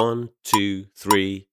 [0.00, 1.44] One, two, three.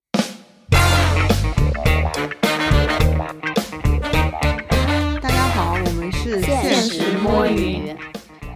[5.20, 7.94] 大家好，我们是现实摸鱼。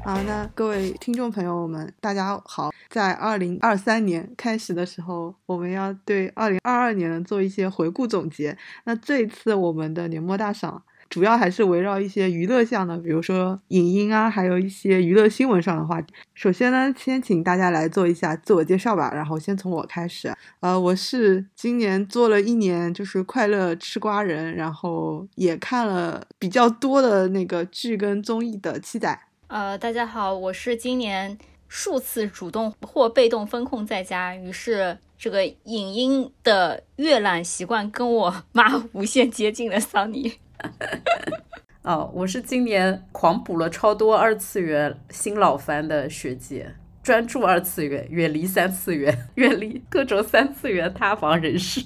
[0.06, 2.72] 好，那各位听众朋友们，大家好。
[2.88, 8.58] 在二零二三年开始的时候，我们要对二零二二年做一些回顾总结。
[8.86, 10.82] 那这一次我们的年末大赏。
[11.12, 16.14] 主要还是围绕一些娱乐项的，比如说影音啊，还有一些娱乐新闻上的话题。
[16.34, 19.12] 首先呢，先请大家来做一下自我介绍吧。
[19.14, 29.20] 然后先从我开始，呃，我是今年做了一年就是快乐吃瓜人，然后也看了比较多的那个剧跟综艺的七仔。
[29.48, 31.38] 呃，大家好，我是今年
[31.68, 40.36] 数次主动或被动封控在家，于是这个影音的阅览习惯跟我妈无限接近的桑尼。
[41.84, 51.82] 哦，我是今年狂补了超多二次元新老番的学姐，专注二次元，远离三次元， 远离各种三次元塌房人士。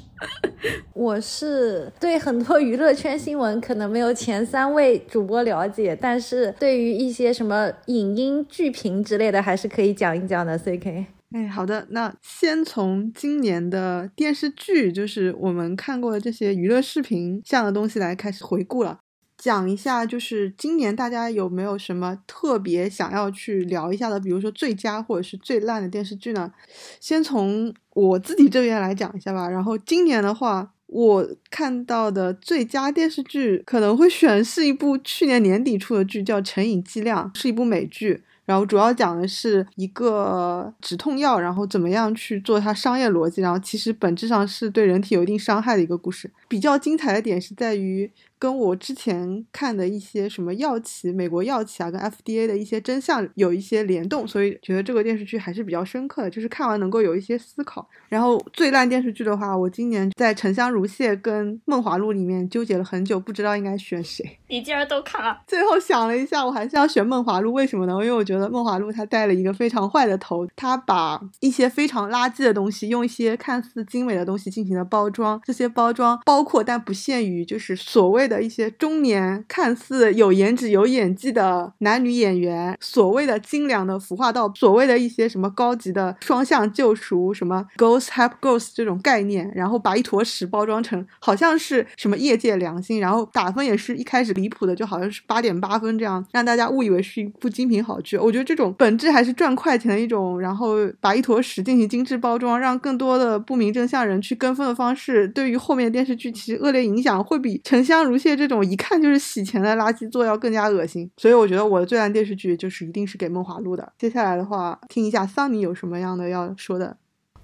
[0.93, 10.57] 我是对很多娱乐圈新闻可能没有前三位主播了解，但是对于一些什么影音剧评之类的，还是可以讲一讲的。
[10.57, 11.05] C K。
[11.31, 18.99] 哎，好的，那先从今年的电视剧，就是我们看过的这些娱乐视频像的东西来开始回顾了，
[19.37, 26.53] 讲一下，就是今年大家有没有什么特别想要去聊一下的，比如说最佳或者是最烂的电视剧呢？
[27.01, 29.49] 先从我自己这边来讲一下吧。
[29.49, 38.23] 然后今年的话，我看到的最佳电视剧可能会选是一部去年年底出的剧，叫《成瘾剂量》，是一部美剧。
[38.45, 46.31] 然后主要讲的是一个止痛药，然后怎么样去做它商业逻辑，然后其实本质上是对人体有一定伤害的一个故事。
[46.47, 48.11] 比较精彩的点是在于。
[48.37, 57.87] 跟我之前看的一些什么药企、美国药企啊，跟 FDA 的一些真相有一些联动，所以觉得这个电视剧还是比较深刻的，就是看完能够有一些思考。
[58.09, 64.37] 然后最烂电视剧的话，我今年在《沉香如屑》跟《梦华录》里面纠结了很久，不知道应该选谁。
[64.49, 65.41] 你竟然都看了？
[65.47, 67.49] 最后想了一下，我还是要选《梦华录》。
[67.53, 67.93] 为什么呢？
[67.93, 75.39] 因为我觉得《觉得梦华录》它带了一个非常坏的头，它把一些非常垃圾的东西，用一些看似精美的东西进行了包装。
[75.45, 98.17] 这些包装包括但不限于，就是所谓的一些中年看似有颜值、有演技的男女演员，所谓的精良的腐化道，所谓的一些什么高级的双向救赎，什么 Ghost Help Ghost 这种概念，然后把一坨屎包装成好像是什么业界良心，然后打分也是一开始离谱的，就好像是八点八分这样，让大家误以为是一部精品好剧。
[98.25, 111.09] 我觉得这种本质还是赚快钱的一种，然后把一坨屎进行精致包装，让更多的不明真相人去跟风的方式，对于后面电视剧其实恶劣影响会比《沉香如屑》这种一看就是洗钱的垃圾做要更加恶心。
[111.17, 113.93] 所以我觉得我的最烂电视剧就是一定是给《梦华录》的。
[113.99, 116.97] 接下来的话，听一下桑尼有什么样的要说的。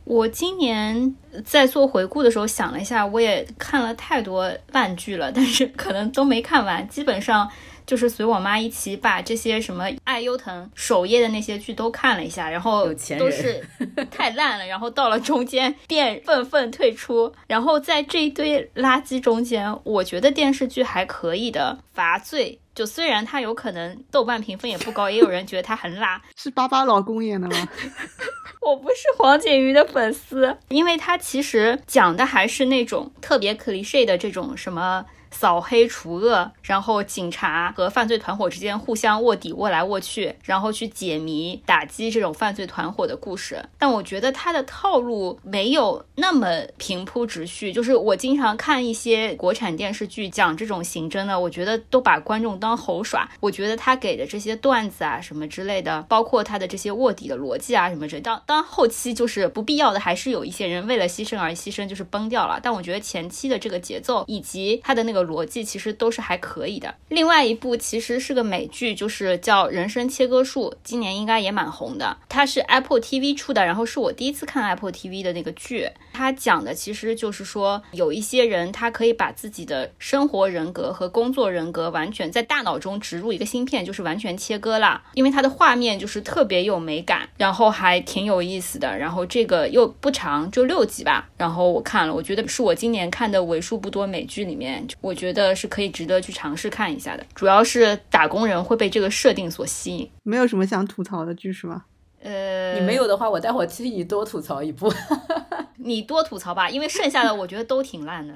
[0.03, 1.15] 我今年
[1.45, 7.47] 在做回顾的时候想了一下，我也看了太多烂剧了，但是可能都没看完，基本上
[7.91, 12.87] 就是随我妈一起把这些什么爱优腾首页的那些剧都看了一下，然后
[13.19, 13.61] 都是
[14.09, 17.33] 太烂了，然后到了中间便愤愤退出。
[17.47, 27.67] 然后在这一堆垃圾中间，我觉得电视剧还可以的《罚罪》，就虽然它有可能豆瓣评分也不高，也有人觉得它很辣， 是巴巴老公演的吗？
[28.65, 35.05] 我不是黄景瑜的粉丝，因为他其实讲的还是那种特别 cliche 的这种什么。
[35.31, 43.63] 扫黑除恶，然后警察和犯罪团伙之间互相卧底、卧来卧去，然后去解谜、打击这种犯罪团伙的故事。
[43.79, 47.71] 但我觉得他的套路没有那么平铺直叙。
[47.71, 53.29] 就是我经常看一些国产电视剧讲这种刑侦的，我觉得都把观众当猴耍。
[53.39, 62.59] 我觉得他给的这些段子啊什么之类的，包括他的这些卧底的逻辑啊什么之类，当当后期就是不必要的，还是有一些人为了牺牲而牺牲，就是崩掉了。
[62.61, 65.20] 但我觉得前期的这个节奏以及他的那个。
[65.23, 66.93] 逻辑其实都是还可以的。
[67.09, 72.17] 另外一部其实是个美剧，就是叫《人生切割术》，今年应该也蛮红的。
[72.27, 75.89] 它是 Apple TV 出的，然后是我第一次看 Apple TV 的那个剧。
[76.11, 85.01] 它讲的其实就是说，有一些人他可以把自己的生活人格和工作人格完全在大脑中植入一个芯片，就是完全切割了。
[85.13, 88.97] 因为它的画面就是特别有美感，然后还挺有意思的。
[88.97, 91.29] 然后这个又不长，就六集吧。
[91.37, 95.10] 然后我看了，我觉得是我今年看的为数不多美剧里面，我。
[95.11, 100.09] 我觉得是可以值得去尝试看一下的，主要是打工人会被这个设定所吸引。
[100.23, 101.83] 没有什么想吐槽的剧是吗？
[102.23, 104.89] 呃，你没有的话，我待会儿替你多吐槽一部。
[105.75, 108.33] 你多吐槽吧，因为剩下的我觉得都挺烂的，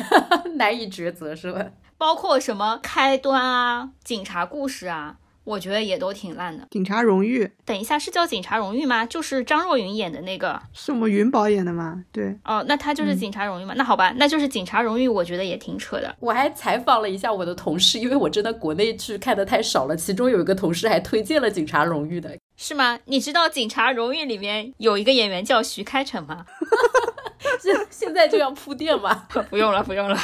[0.56, 1.62] 难以抉择是吧？
[1.98, 6.66] 包括什么开端啊、警察故事啊，我觉得也都挺烂的。
[6.70, 9.04] 警察荣誉等一下，是叫《警察荣誉》吗？
[9.06, 10.60] 就是张若昀演的那个。
[10.72, 12.02] 是我们云宝演的吗？
[12.10, 13.74] 对，哦，那他就是《警察荣誉》吗？
[13.76, 16.14] 那好吧，那就是《警察荣誉》，我觉得也挺扯的。
[16.20, 22.36] 我还采访了一下我的同事，因为我真的国内剧看的太少了，其中有一个同事还推荐了《警察荣誉》的。
[22.56, 22.98] 是吗？
[23.04, 26.46] 你知道《警察荣誉》里面有一个演员叫徐开骋吗？
[27.60, 29.26] 现现在就要铺垫吗？
[29.50, 30.16] 不用了，不用了。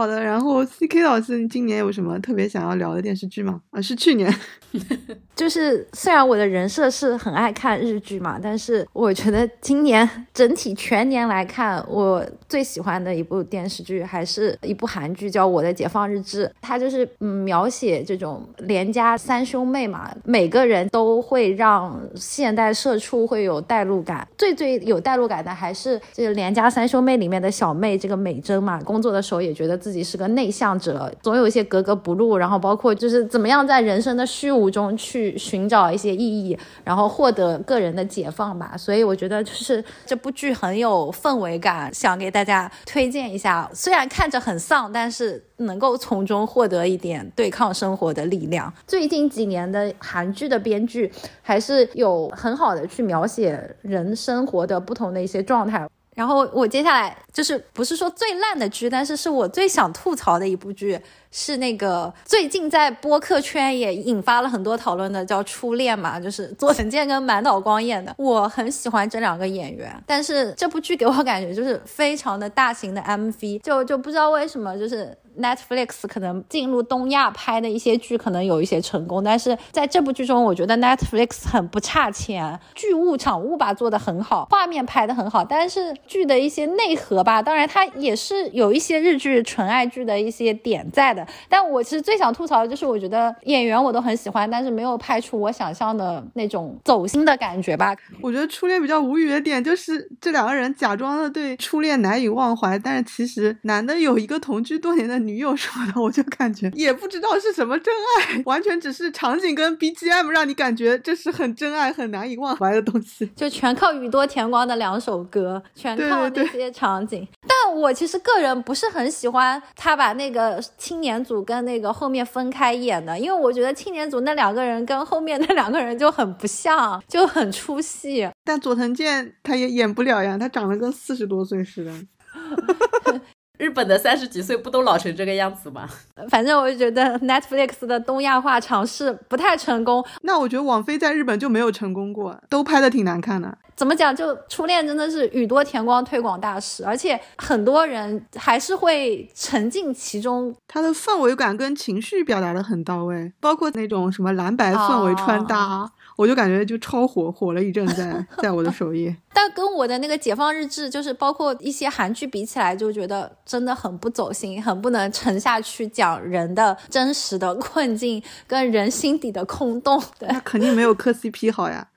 [0.00, 3.60] 好的，然后 C K 老师，你今年有什么特别想要聊的电视剧吗？
[3.70, 4.34] 啊，是去年。
[5.36, 16.46] 就是虽然我的人设是很爱看日剧嘛，但是我觉得今年 整体全年来看，我最喜欢的一部电视剧还是一部韩剧，叫《我的解放日志》。
[16.62, 24.26] 它就是嗯描写这种连家三兄妹嘛，每个人都会让现代社畜会有代入感。
[24.38, 35.36] 最最有代入感的还是这个连家三兄妹里面的小妹这个美珍嘛，工作的时候也觉得自己自己是个内向者，总有一些格格不入，然后包括就是怎么样在人生的虚无中去。
[35.50, 38.76] 寻找一些意义，然后获得个人的解放吧。
[38.76, 43.68] 所以我觉得就是这部剧很有氛围感，想给大家推荐一下。
[43.74, 48.72] 虽然看着很丧，但是能够从中获得一点对抗生活的力量。
[48.86, 51.10] 最近几年的韩剧的编剧
[51.42, 55.88] 还是有很好的去描写人生活的不同的一些状态。
[56.14, 61.00] 然后我接下来就是不是说最烂的剧，但是是我最想吐槽的一部剧。
[61.32, 68.12] 是那个最近在播客圈也引发了很多讨论的，叫《初恋》嘛，就是佐藤 健跟满岛光演的。
[68.18, 91.26] 我很喜欢这两个演员，但是这部剧给我感觉就是非常的大型的 MV，就就不知道为什么，就是 Netflix 可能进入东亚拍的一些剧可能有一些成功，但是在这部剧中，我觉得 Netflix 很不差钱，剧务场务吧做的很好，画面拍的很好，但是剧的一些内核吧，当然它也是有一些日剧纯爱剧的一些点在的。
[91.48, 97.94] 但我其实最想吐槽的就是，我觉得演员我都很喜欢，但是没有拍出我想象的那种走心的感觉吧。
[98.20, 117.28] 我觉得初恋比较无语的点就是这两个人假装的对初恋难以忘怀，但是其实男的有一个同居多年的女友什么的，我就感觉也不知道是什么真爱，完全只是场景跟 BGM 让你感觉这是很真爱、很难以忘怀的东西，就全靠宇多田光的两首歌，全靠那些场景。
[117.42, 121.10] 但我其实个人不是很喜欢他把那个青年。
[121.10, 128.30] 年组跟那个后面分开演的，因为我觉得青年组那两个人跟后面那两个人就很不像，就很出戏。
[128.44, 131.92] 但佐藤健他也演不了呀，他长得跟四十多岁似的。
[133.60, 135.86] 日本的三十几岁不都老成这个样子吗？
[136.30, 140.02] 反正我就觉得 Netflix 的东亚化尝试不太成功。
[140.22, 143.58] 那我觉得网飞在日本就没有成功过，都拍的挺难看的。
[143.76, 144.16] 怎么讲？
[144.16, 150.54] 就初恋真的是宇多田光推广大使，而且很多人还是会沉浸其中。
[150.66, 155.90] 它的氛围感跟情绪表达的很到位，包括那种什么蓝白氛围穿搭。
[156.20, 159.16] 我就感觉就超火，火了一阵在在我的首页。
[159.32, 170.02] 但跟我的那个解放日志，就是包括一些韩剧比起来，就觉得真的很不走心，很不能沉下去讲人的真实的困境跟人心底的空洞。
[170.18, 171.88] 那肯定没有磕 CP 好呀。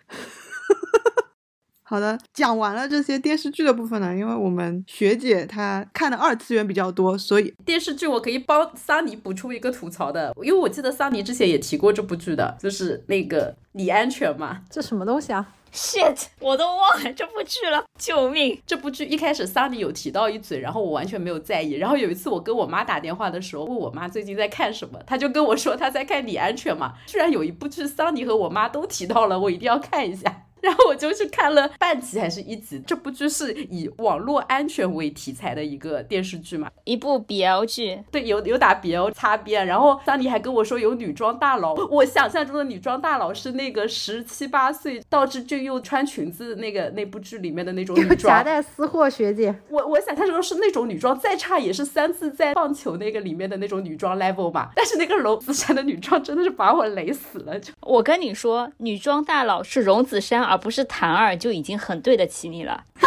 [1.94, 14.62] 好的，讲完了这些电视剧的部分呢，因为我们学姐她看的二次元比较多，所以电视剧我可以帮桑尼补充一个吐槽的，因为我记得桑尼之前也提过这部剧的，就是那个你安全嘛？
[14.72, 18.60] 这什么东西啊？shit，我都忘了这部剧了，救命！
[18.66, 26.94] 这部剧一开始桑尼有提到一嘴，然后我完全没有在意，然后有一次我跟我妈打电话的时候，问我妈最近在看什么，她就跟我说她在看你安全嘛？
[27.06, 30.46] 居然有一部剧桑尼和我妈都提到了，我一定要看一下。
[30.64, 39.68] 然后我就去看了半集还是一集，这部剧是以网络安全为题材的一个电视剧嘛，一部 BL 剧，对，有有打 BL 擦边。
[39.68, 49.54] 然后桑尼还跟我说有女装大佬，我想象中的女装大佬是那个十七八岁道志俊又穿裙子那个那部剧里面的那种女装，夹带私货学姐。
[49.70, 54.70] 我我想象中是那种女装，再差也是三次在棒球那个里面的那种女装 level 嘛。
[54.78, 57.60] 但是那个荣子山的女装真的是把我雷死了。
[57.60, 60.53] 就我跟你说，女装大佬是荣子山。
[60.54, 62.84] 而不是谭二就已经很对得起你了。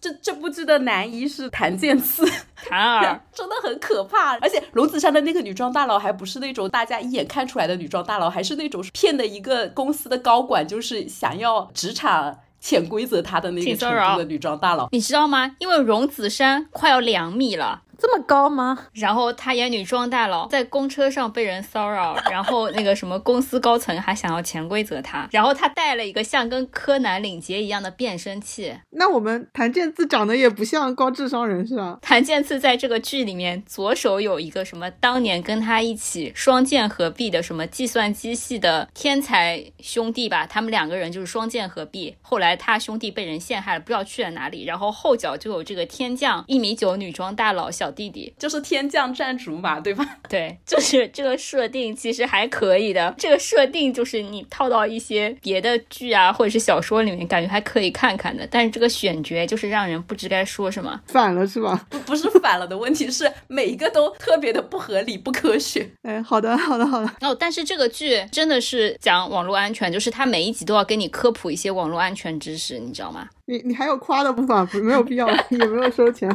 [0.00, 2.26] 这这部剧的男一是谭健次，
[2.68, 4.36] 谭二真的很可怕。
[4.38, 14.88] 而且龙子山的那个女装大佬还不是那种大家一眼看出来的女装大佬，还是那种骗的一个公司的高管，就是想要职场潜规则他的那个程度的女装大佬。
[14.90, 15.56] 你知道吗？
[15.60, 18.86] 因为荣子山快要两米了，这么高吗？
[18.92, 28.74] 然后他演女装大佬，在公车上被人骚扰， 然后那个什么公司高层还想要潜规则他，然后他带了一个像跟柯南领结一样的变声器。
[28.90, 31.98] 那我们谭健次长得也不像高智商人是吧？
[32.02, 42.16] 谭健次在这个剧里面，左手有一个什么当年跟他一起双剑合璧的什么计算机系的天才兄弟吧，他们两个人就是双剑合璧。
[42.22, 44.64] 后来他兄弟被人陷害了，不知道去了哪里。
[44.64, 50.04] 然后后脚就有这个天降一米九女装大佬小弟弟，就是天降战主嘛，对吧？
[50.28, 53.14] 对，就是这个设定其实还可以的。
[53.16, 58.46] 这个设定就是你套到一些别的剧啊或者是小说里面，感觉还可以看看的。
[58.50, 61.00] 但是这个选角就是让人不知该说什么。
[61.06, 61.86] 反了是吧？
[61.88, 65.88] 不不是反了的问题是每一个都特别的不合理、不科学。
[66.02, 67.10] 哎，好的，好的，好的。
[67.20, 73.28] 哦，但是这个剧真的是讲网络安全，就是它每一集都要给你科普一些网络安全知识，你知道吗？
[73.46, 76.28] 你你还有夸的部分，不没有必要， 也没有收钱。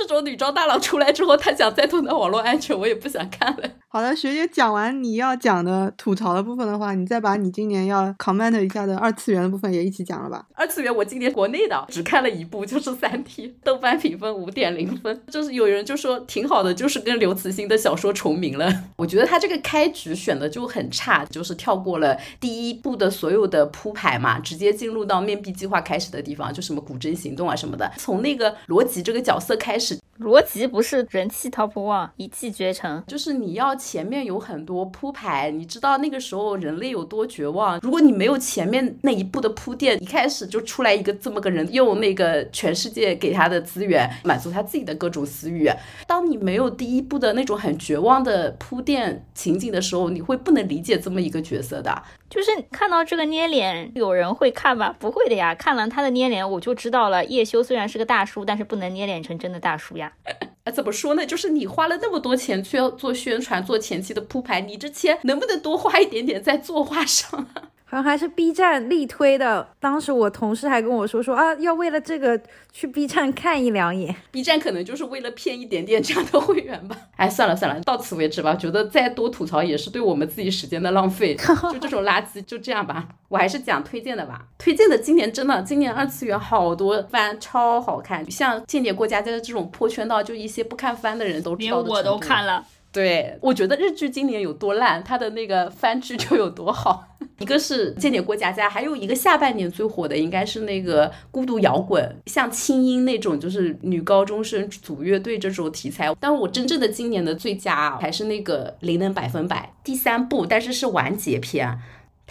[0.00, 3.70] 这种女装大佬出来之后，他想再多的网络安全，我也不想看了。
[3.88, 10.46] 好的，学姐讲完你要讲的吐槽的部分的话，你再把你今年要 comment 一下的二次元的部分也一起讲了吧。
[10.54, 15.20] 二次元我今年国内的只看了一部，就是《三体》，豆瓣评分五点零分。
[15.28, 18.72] 就是有人就说挺好的，就是跟刘慈欣的小说重名了。
[18.96, 27.90] 我觉得他这个开局选的就很差，就是跳过了第一部的所有的铺排嘛，直接进入到面壁计划开始的地方，就什么古筝行动啊什么的。
[27.96, 37.78] 从那个罗辑这个角色开始，罗辑不是人气 top one，一骑绝尘，就是你要前面有很多铺排，你知道那个时候人类有多绝望。
[37.80, 45.70] 如果你没有前面那一步的铺垫，一开始就出来一个这么个人，用那个全世界给他的资源满足他自己的各种私欲。
[46.06, 52.02] 当你没有第一步的那种很绝望的铺垫情景的时候，你会不能理解这么一个角色的。
[52.30, 54.94] 就是看到这个捏脸，有人会看吗？
[54.98, 57.24] 不会的呀，看完他的捏脸，我就知道了。
[57.24, 60.12] 叶修虽然是个大叔，但是不能捏脸成真的大叔呀。
[60.64, 61.26] 啊，怎么说呢？
[61.26, 67.48] 就是你花了那么多钱去要做宣传、做前期的铺排，你这钱能不能多花一点点在作画上？
[67.90, 69.66] 好像还是 B 站力推的。
[69.80, 72.40] 当时我同事还跟我说说啊，要为了这个
[72.72, 74.14] 去 B 站看一两眼。
[74.30, 76.96] B 站可能就是为了骗一点点这样的会员吧。
[77.18, 78.54] 哎，算了算了，到此为止吧。
[78.54, 81.34] 觉得再多吐槽也是对我们自己时间的浪费。
[81.72, 83.08] 就这种垃圾就这样吧。
[83.28, 84.46] 我还是讲推荐的吧。
[84.56, 92.64] 推荐的今年真的，今年二次元好多番超好看，像《间谍过家家》这种破圈到就一些不看番的人都知道的我都看了。
[92.92, 97.06] 对，我觉得日剧今年有多烂，它的那个番剧就有多好。
[97.38, 106.14] 一个是《间谍过家家》，还有一个下半年最火的应该是那个《孤独摇滚》，像轻音那种，就是女高中生组乐队这种题材。
[106.18, 111.78] 但我真正的今年的最佳还是那个《灵能百分百》第三部，但是是完结篇。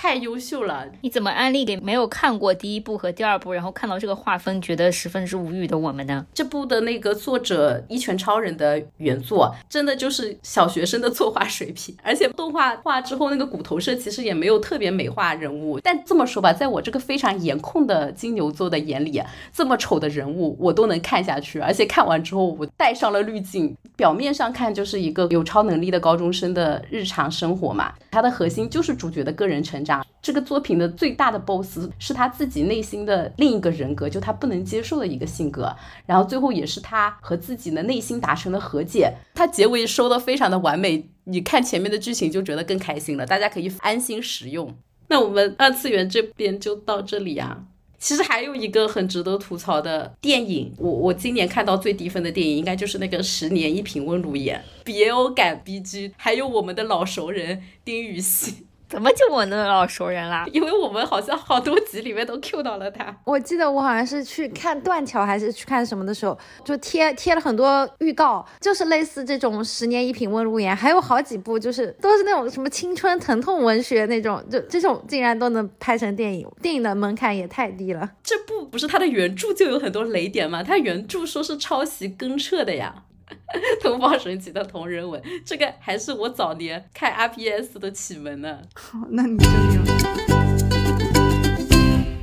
[0.01, 6.25] 太优秀了，你怎么安利给没有看过第一部和第二部，然后看到这个画风觉得十分之无语的我们呢？
[6.33, 15.77] 这部的那个作者一拳超人的原作，真的就是小学生的作画水平，而且动画化之后那个骨头社其实也没有特别美化人物。
[15.81, 23.75] 但这么说吧，在我这个非常颜控的金牛座的眼里，这么丑的人物我都能看下去，而且看完之后我带上了滤镜。
[23.97, 29.88] 表面上看就是一个有超能力的高中生的日常生活嘛，它的核心就是主角的个人成长。
[30.21, 35.73] 这个作品的最大的 BOSS 是他自己内心的另一个人格，就他不能接受的一个性格。
[36.05, 39.13] 然后最后也是他和自己的内心达成了和解。
[39.33, 43.25] 他结尾收的非常的完美，你看前面的剧情就觉得更开心了。
[43.25, 44.75] 大家可以安心使用。
[45.07, 47.63] 那我们二次元这边就到这里啊。
[47.97, 58.67] 其实还有一个很值得吐槽的电影，我我今年看到最低分的电影应该就是那个《十年一品温如言》别有感 BG，还有我们的老熟人丁禹兮。
[58.89, 60.47] 怎么就我那老熟人啦？
[60.51, 63.15] 因为我们好像好多集里面都 Q 到了他。
[63.23, 78.09] 我记得我好像是去看断桥还是去看什么的时候，就贴贴了很多预告，就是类似这种十年一品温如言，还有好几部就是都是那种什么青春疼痛文学那种，就这种竟然都能拍成电影，电影的门槛也太低了。
[78.23, 80.63] 这部不是他的原著就有很多雷点吗？
[80.63, 83.03] 他原著说是抄袭根彻的呀。
[83.81, 88.59] 东方神奇的同人文，这个还是我早年看 RPS 的启蒙呢。
[88.75, 90.38] 好，那你真牛。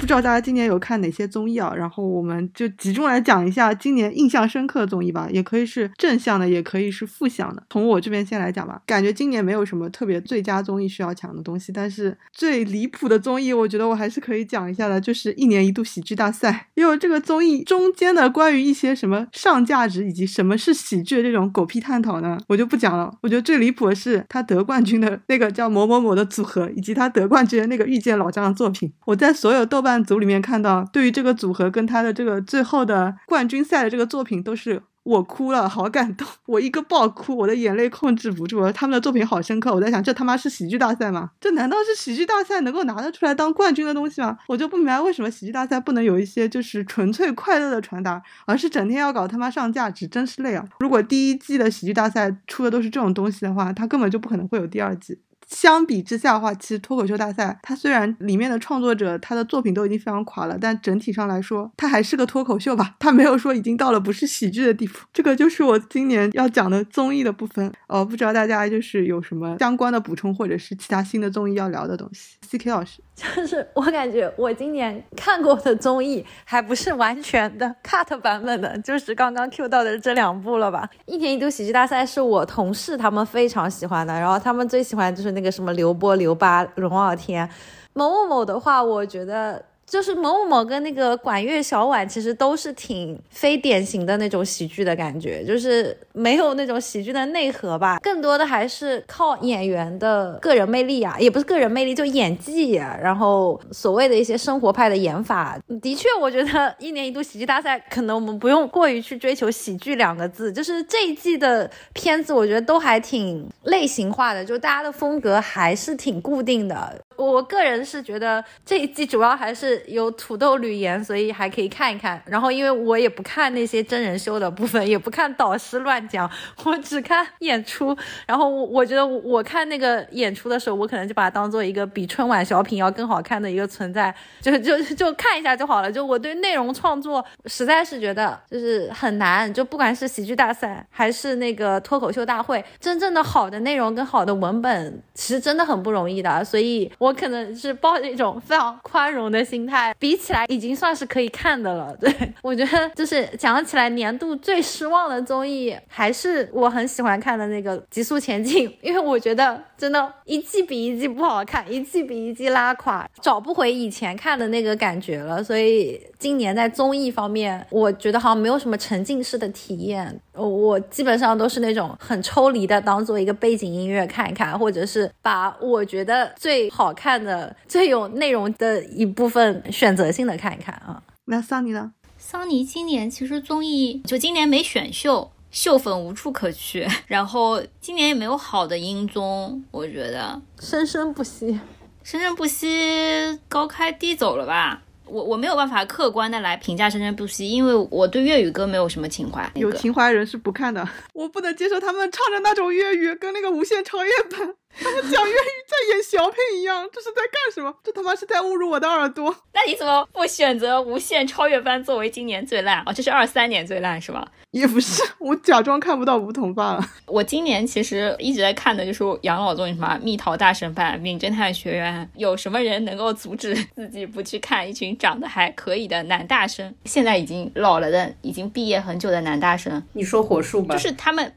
[0.07, 1.75] 不知道大家今年有看哪些综艺啊？
[1.75, 7.61] 然后我们就集中来讲一下今年印象深刻的综艺吧，也可以是正向的，也可以是负向的。
[7.69, 16.69] 从我这边先来讲吧，感觉今年没有什么特别最佳综艺需要讲的东西，但是最离谱的综艺，我觉得我还是可以讲一下的，就是一年一度喜剧大赛。
[16.75, 23.13] 因为这个综艺中间的关于一些什么上价值以及什么是喜剧的这种狗屁探讨呢，我就不讲了。
[23.23, 28.93] 我觉得最离谱的是他得冠军的那个叫某某某的组合，以及他得冠军的那个遇见老张的作品。
[29.05, 38.73] 我在所有豆瓣组里面看到，对于这个组合跟他的这个最后的冠军赛的这个作品都是我哭了，好感动，我一个爆哭，我的眼泪控制不住了。
[38.73, 41.31] 他们的作品好深刻，我在想，这他妈是喜剧大赛吗？
[41.41, 44.37] 这难道是喜剧大赛能够拿得出来当冠军的东西吗？
[44.49, 50.65] 我就不明白为什么喜剧大赛不能有一些就是纯粹快乐的传达，而是整天要搞他妈上价值，真是累啊！
[50.81, 55.21] 如果第一季的喜剧大赛出的都是这种东西的话，它根本就不可能会有第二季。
[55.47, 64.99] 相比之下的话，其实脱口秀大赛它虽然里面的创作者他的作品都已经非常垮了，但整体上来说，它还是个脱口秀吧，它没有说已经到了不是喜剧的地步。
[65.13, 67.73] 这个就是我今年要讲的综艺的部分。
[67.87, 72.37] 呃，不知道大家就是有什么相关的补充，或者是其他新的综艺要聊的东西。
[72.43, 80.89] C K 老师，就是我感觉我今年看过的综艺还不是完全的 cut 版本的，就是刚刚 Q 到的这两部了吧？
[81.07, 85.37] 一年一度喜剧大赛是我同事他们非常喜欢的，然后他们最喜欢就是。
[85.37, 87.47] 那个什么刘波、刘巴、龙傲天，
[87.93, 89.63] 某某某的话，我觉得。
[89.87, 105.57] 就是某某某跟那个管乐小婉，其实都是挺非典型的那种喜剧的感觉，就是没有那种喜剧的内核吧，更多的还是靠演员的个人魅力啊，也不是个人魅力，就演技，然后所谓的一些生活派的演法。
[105.81, 117.01] 的确，我觉得一年一度喜剧大赛，可能我们不用过于去追求喜剧两个字，就是这一季的片子，我觉得都还挺类型化的，就大家的风格还是挺固定的。
[117.17, 119.76] 我个人是觉得这一季主要还是。
[119.87, 122.21] 有土豆吕岩，所以还可以看一看。
[122.27, 126.31] 然后，因为我也不看那些真人秀的部分，也不看导师乱讲，
[126.65, 127.97] 我只看演出。
[128.27, 135.91] 然后，我觉得我看那个演出的时候，我可能就把它当做一个比春晚小品要更好看的一个存在，就 就就看一下就好了。
[135.91, 146.45] 就我对内容创作实在是觉得就是很难，就不管是喜剧大赛还是那个脱口秀大会，真正的好的内容跟好的文本，其实真的很不容易的。
[146.45, 149.66] 所以我可能是抱着一种非常宽容的心。
[149.67, 151.97] 态比起来已经算是可以看的了。
[152.01, 165.43] 对我觉得就是讲起来年度最失望的综艺，还是我很喜欢看的那个《极速前进》，因为我觉得真的，一季比一季不好看，一季比一季拉垮，找不回以前看的那个感觉了。
[165.43, 170.21] 所以今年在综艺方面，我觉得好像没有什么沉浸式的体验。
[170.37, 181.03] 我基本上都是那种很抽离的，当做一个背景音乐看一看，或者是把我觉得最好看的、最有内容的一部分选择性的看一看啊。
[181.25, 181.93] 那桑尼呢？
[182.19, 191.61] 桑尼今年其实综艺就今年没选秀，秀粉无处可去，然后今年也没有好的音综，我觉得生生不息，
[192.03, 194.83] 生生不息高开低走了吧。
[195.07, 199.49] 我我没有办法客观的来评价《生生不息》，因为我对粤语歌没有什么情怀。
[199.55, 204.55] 有情怀人是不看的， 我不能接受他们唱的那种粤语，跟那个无限超越版。
[204.79, 207.75] 他们讲粤语在演小品一样，这是在干什么？
[207.83, 209.35] 这他妈是在侮辱我的耳朵！
[209.53, 212.83] 那你怎么不选择《无限超越班》作为今年最烂？
[212.87, 214.27] 哦，这是二三年最烂是吧？
[214.51, 216.91] 也不是，我假装看不到梧桐罢了。
[217.07, 222.09] 我今年其实一直在看的就是养老综艺，什么《蜜桃大神版》《名侦探学院》。
[222.19, 226.75] 有什么人能够阻止自己不去看一群长得还可以的男大生？
[226.85, 229.83] 现在已经老了的，已经毕业很久的男大生。
[229.93, 231.35] 你说火树吧，就是他们。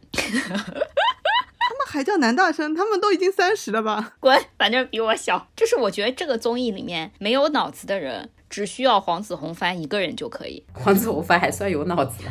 [1.91, 2.75] 还叫男大生？
[2.75, 4.13] 他们都已经三十了吧？
[4.21, 5.47] 滚，反正比我小。
[5.55, 10.63] 就是我觉得这个综艺里面没有脑子的人，只需要黄子弘帆一个人就可以。
[10.73, 12.23] 黄子弘帆还算有脑子。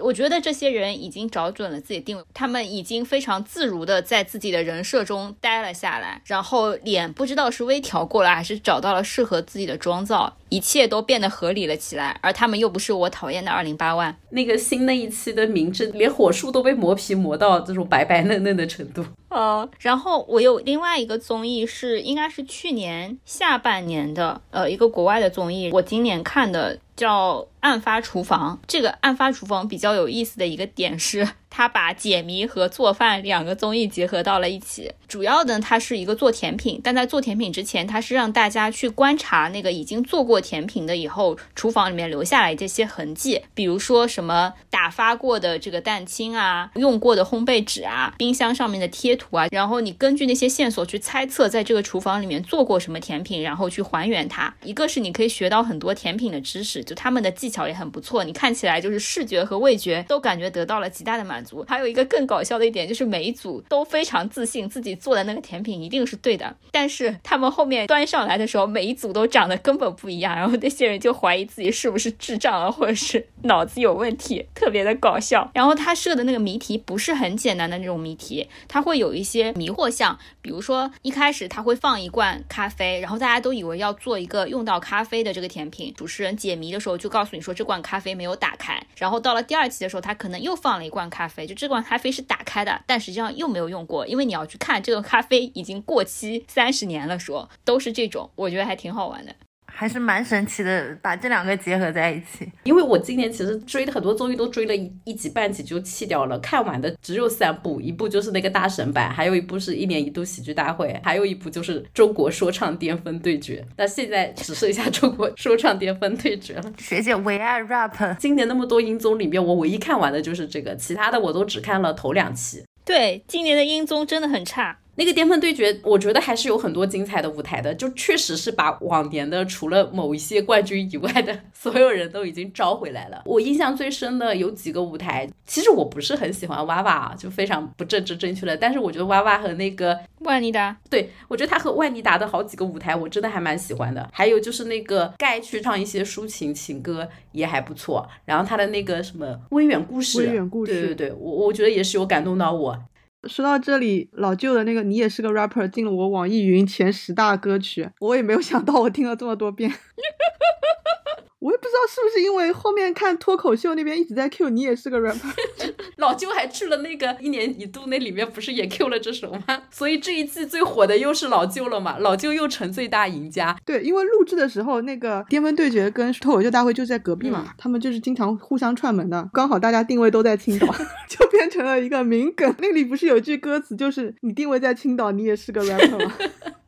[0.00, 12.18] 我觉得这些人已经找准了自己定位，他们已经非常自如的在自己的人设中待了下来，然后脸不知道是微调过了，还是找到了适合自己的妆造，一切都变得合理了起来。
[12.22, 14.16] 而他们又不是我讨厌的二零八万。
[14.30, 19.04] 那个新的一期的名字，连火树都被磨皮磨到这种白白嫩嫩的程度。
[19.30, 26.78] 呃，然后我有另外一个综艺是，应该是去年下半年的，呃，一个国外的综艺，我今年看的。
[26.98, 31.28] 叫案发厨房，这个案发厨房比较有意思的一个点是。
[31.50, 34.92] 它把解谜和做饭两个综艺结合到了一起。
[35.08, 54.54] 主要呢，它是一个做甜品，但在做甜品之前，它是让大家去观察那个已经做过甜品的以后厨房里面留下来这些痕迹，比如说什么打发过的这个蛋清啊，用过的烘焙纸啊，冰箱上面的贴图啊，然后你根据那些线索去猜测在这个厨房里面做过什么甜品，然后去还原它。
[54.62, 61.64] 一个是你可以学到很多甜品的知识，就他们的技技巧也很不错，你看起来就是视觉和味觉都感觉得到了极大的满足。
[61.66, 75.50] 还有一个更搞笑的一点，就是每一组都非常自信自己做的那个甜品一定是对的，但是他们后面端上来的时候，每一组都长得根本不一样，然后那些人就怀疑自己是不是智障了，或者是脑子有问题，特别的搞笑。
[75.54, 99.34] 然后他设的那个谜题不是很简单的那种谜题，他会有一些迷惑项，比如说一开始他会放一罐咖啡，然后大家都以为要做一个用到咖啡的这个甜品，主持人解谜的时候就告诉你说这罐咖啡没有打开，然后到了第二期的时候，他可能又放了一罐咖啡，就这罐咖啡是打开的，但实际上又没有用过，因为你要去看这个咖啡已经过期三十年了，说都是这种，我觉得还挺好玩的。
[99.78, 102.50] 还是蛮神奇的，把这两个结合在一起。
[102.64, 113.64] 因为我今年其实追的很多综艺都追了一一集半集就弃掉了，看完的只有三部，一部就是那个大神版，还有一部是一年一度喜剧大会，还有一部就是中国说唱巅峰对决。
[113.76, 116.72] 那现在只剩下中国说唱巅峰对决了。
[116.78, 122.64] 学姐唯爱 rap，今年那么多音综里面，我唯一看完的就是这个，其他的我都只看了头两期。
[122.84, 124.80] 对，今年的音综真的很差。
[124.98, 133.22] 那个巅峰对决，我觉得还是有很多精彩的舞台的，就确实是把往年的除了某一些冠军以外的 所有人都已经招回来了。
[133.24, 144.10] 我印象最深的有几个舞台，其实我不是很喜欢娃娃，就非常不政治正确的，但是我觉得娃娃和那个万妮达，对我觉得他和万妮达的好几个舞台，我真的还蛮喜欢的。
[144.12, 152.76] 还有就是那个盖去唱一些抒情情歌也还不错，然后他的那个什么微远故事，微远故事，对对对，我我觉得也是有感动到我。
[153.24, 159.70] 说到这里，老舅的那个你也是个 rapper 进了我网易云前十大歌曲，我也没有想到我听了这么多遍。
[161.40, 165.32] 我也不知道是不是因为后面看脱口秀那边一直在 Q 你也是个 rapper，
[165.96, 169.62] 老舅还去了那个一年一度那里面不是也 Q 了这首吗？
[169.70, 173.56] 所以这一季最火的又是老舅了嘛，老舅又成最大赢家。
[173.64, 180.66] 对，因为录制的时候那个巅峰对决跟脱口秀大会就在隔壁嘛，他们就是经常互相串门的，刚好大家定位都在青岛，
[181.08, 182.52] 就变成了一个名梗。
[182.58, 186.12] 那里不是有句歌词就是你定位在青岛，你也是个 rapper 吗？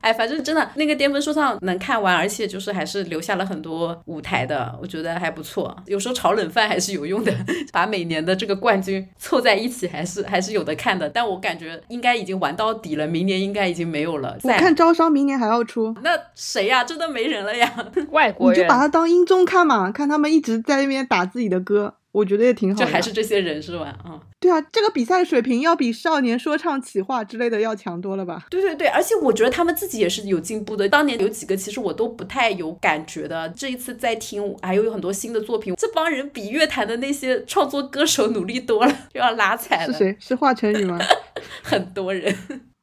[0.00, 5.76] 哎，反正真的那个巅峰说唱能看完，而且就是还是留下了很多舞台的，我觉得还不错。
[5.86, 7.32] 有时候炒冷饭还是有用的，
[7.72, 11.08] 把每年的这个冠军凑在一起，还是还是有的看的。
[11.08, 14.38] 但我感觉应该已经玩到底了，明年应该已经没有了。
[14.42, 16.82] 我看招商明年还要出，那谁呀？
[16.84, 17.70] 真的没人了呀？
[18.10, 21.94] 外国人，你就把它当音综看嘛，看他们一直在那边打自己的歌。
[22.12, 23.96] 我觉得也挺好，就还是这些人是吧？
[24.04, 28.46] 啊，对啊，这个比赛水平要比少年说唱企划之类的要强多了吧？
[28.50, 30.88] 对对对，而且我觉得他们自己也是有进步的。
[30.88, 35.74] 当年有几个其实我都不太有感觉的，这一次在听，还有很多新的作品。
[35.76, 39.92] 这帮人比乐坛的那些创作歌手努力多了，又要拉踩了。
[39.92, 40.16] 是谁？
[40.18, 40.98] 是华晨宇吗？
[41.62, 42.34] 很多人。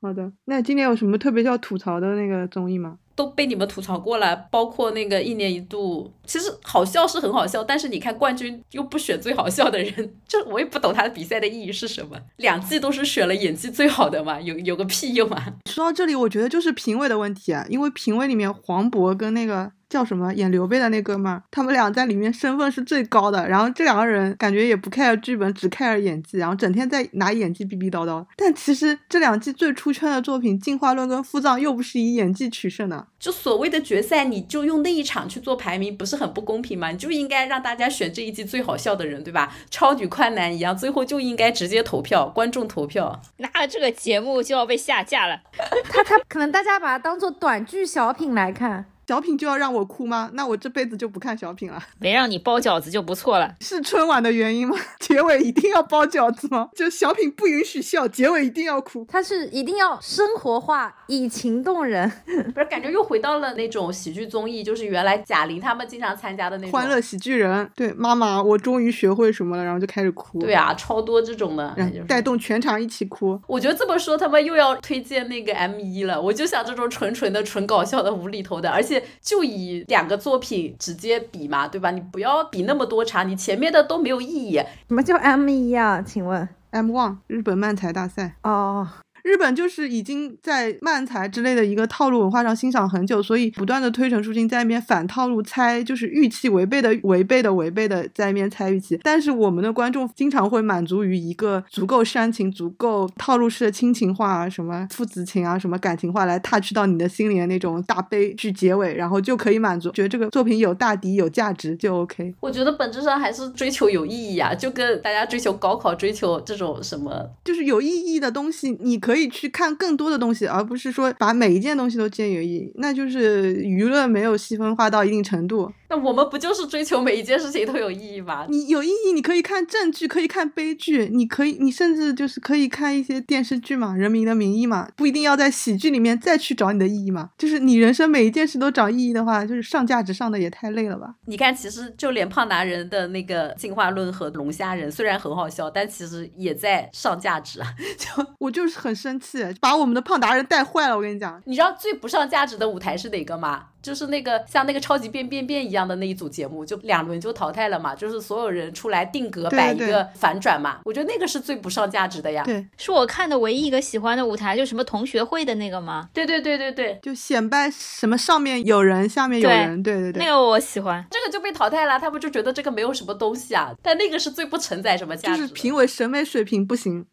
[0.02, 2.98] 好的，那今年有什么特别要吐槽的那个综艺吗？
[3.18, 12.16] 都被你们吐槽过了，包括那个一年一度，其实好笑是很好笑，但是你看冠军又不选最好笑的人，这 我也不懂他的比赛的意义是什么。
[12.36, 15.54] 两季都是选了演技最好的嘛，有有个屁用啊！
[15.66, 19.72] 说到这里，我觉得就是评委的问题啊，因为评委里面黄渤跟那个。
[19.90, 23.48] 叫什么演刘备的那哥们儿，他们俩在里面身份是最高的。
[23.48, 28.26] 然后这两个人感觉也不 care 剧本，只 care 演技，然后整天在拿演技逼逼叨叨。
[28.36, 33.08] 但其实这两季最出圈的作品《进化论》跟《腹藏》又不是以演技取胜的。
[33.20, 36.92] 就所谓的决赛，你就用那一场去做排名，不是很不公平吗？
[36.92, 39.52] 你就应该让大家选这一季最好笑的人，对吧？
[39.72, 43.20] 超女快男一样，最后就应该直接投票，观众投票。
[43.38, 45.40] 那这个节目就要被下架了。
[45.90, 48.86] 他他可能大家把它当做短剧小品来看。
[49.08, 50.30] 小品就要让我哭吗？
[50.34, 51.82] 那我这辈子就不看小品了。
[51.98, 53.56] 没让你包饺子就不错了。
[53.62, 54.76] 是春晚的原因吗？
[55.00, 56.70] 结尾一定要包饺子吗？
[56.76, 59.06] 就小品不允许笑，结尾一定要哭。
[59.08, 62.12] 它是一定要生活化，以情动人。
[62.54, 67.70] 不是，感觉又回到了那种喜剧综艺，就是原来贾玲他们经常参加的那种欢乐喜剧人。
[67.74, 70.40] 对，妈妈，我终于学会什么了，然后就开始哭。
[70.40, 71.74] 对啊，超多这种的，
[72.06, 73.40] 带动全场一起哭。
[73.48, 76.22] 我觉得这么说，他们又要推荐那个 M 一了。
[76.22, 79.86] 我就想这种纯纯的、纯搞笑的、无厘头的，而且就以。
[79.88, 81.92] 两个作品直接比嘛，对吧？
[81.92, 84.60] 你不要比那么多场，你前面的都没有意义。
[84.88, 86.02] 什么叫 M 一啊？
[86.02, 88.88] 请问 M One 日本漫才大赛哦。
[89.28, 98.98] 日本就是已经在漫才之类的一个套路文化上欣赏很久，所以不断的推陈出新，在那边反套路猜，就是预期违背的、违背的、违背的，在那边猜预期。
[99.04, 112.34] 但是我们的观众经常会满足于一个足够煽情、足够套路式的亲情化啊，什么父子情啊，什么感情话来 touch 到你的心里的那种大悲剧结尾，然后就可以满足，觉得这个作品有大底、有价值就 OK。
[112.40, 119.17] 我觉得本质上还是追求有意义啊，就跟大家追求高考、追求这种什么，就是有意义的东西，你可以。
[119.18, 125.72] 可以去看更多的东西，而不是说把每一件东西都兼有意义，那就是娱乐没有细分化到一定程度。
[125.90, 128.46] 那我们不就是追求每一件事情都有意义吗？
[128.50, 137.30] 你有意义，你可以看正剧，可以看悲剧，你可以，你甚至就是可以看一些电视剧嘛，《人民的名义》嘛，不一定要在喜剧里面再去找你的意义嘛。
[137.38, 141.16] 就是你人生每一件事都找意义的话，就是上价值上的也太累了吧？
[141.26, 147.68] 你看，其实就连胖达人的那个进化论和龙虾人，虽然很好笑，但其实也在上价值啊。
[147.98, 148.94] 就我就是很。
[149.08, 150.96] 生气，把我们的胖达人带坏了。
[150.96, 153.68] 我跟你讲，你知道最不上价值的舞台是哪个吗？
[153.82, 160.80] 就是那个像那个超级变变变一样的那一组节目，就两轮就淘汰了嘛，就是所有人出来定格摆一个反转嘛。
[160.84, 162.44] 我觉得那个是最不上价值的呀。
[162.44, 166.10] 对，是我看的唯一一个喜欢的舞台，就什么同学会的那个吗？
[166.14, 171.06] 对对对对对，就显摆什么上面有人，下面有人，对对对，那个我喜欢。
[171.10, 173.74] 这个就被淘汰了，他们就觉得这个没有什么东西啊。
[173.82, 175.38] 但那个是最不承载什么价值。
[175.38, 177.06] 就是评委审美水平不行。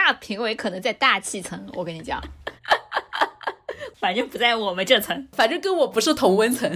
[0.00, 2.22] 那评委可能在大气层，我跟你讲，
[3.98, 5.28] 反正不在我们这层。
[5.32, 6.70] 反正跟我不是同温层。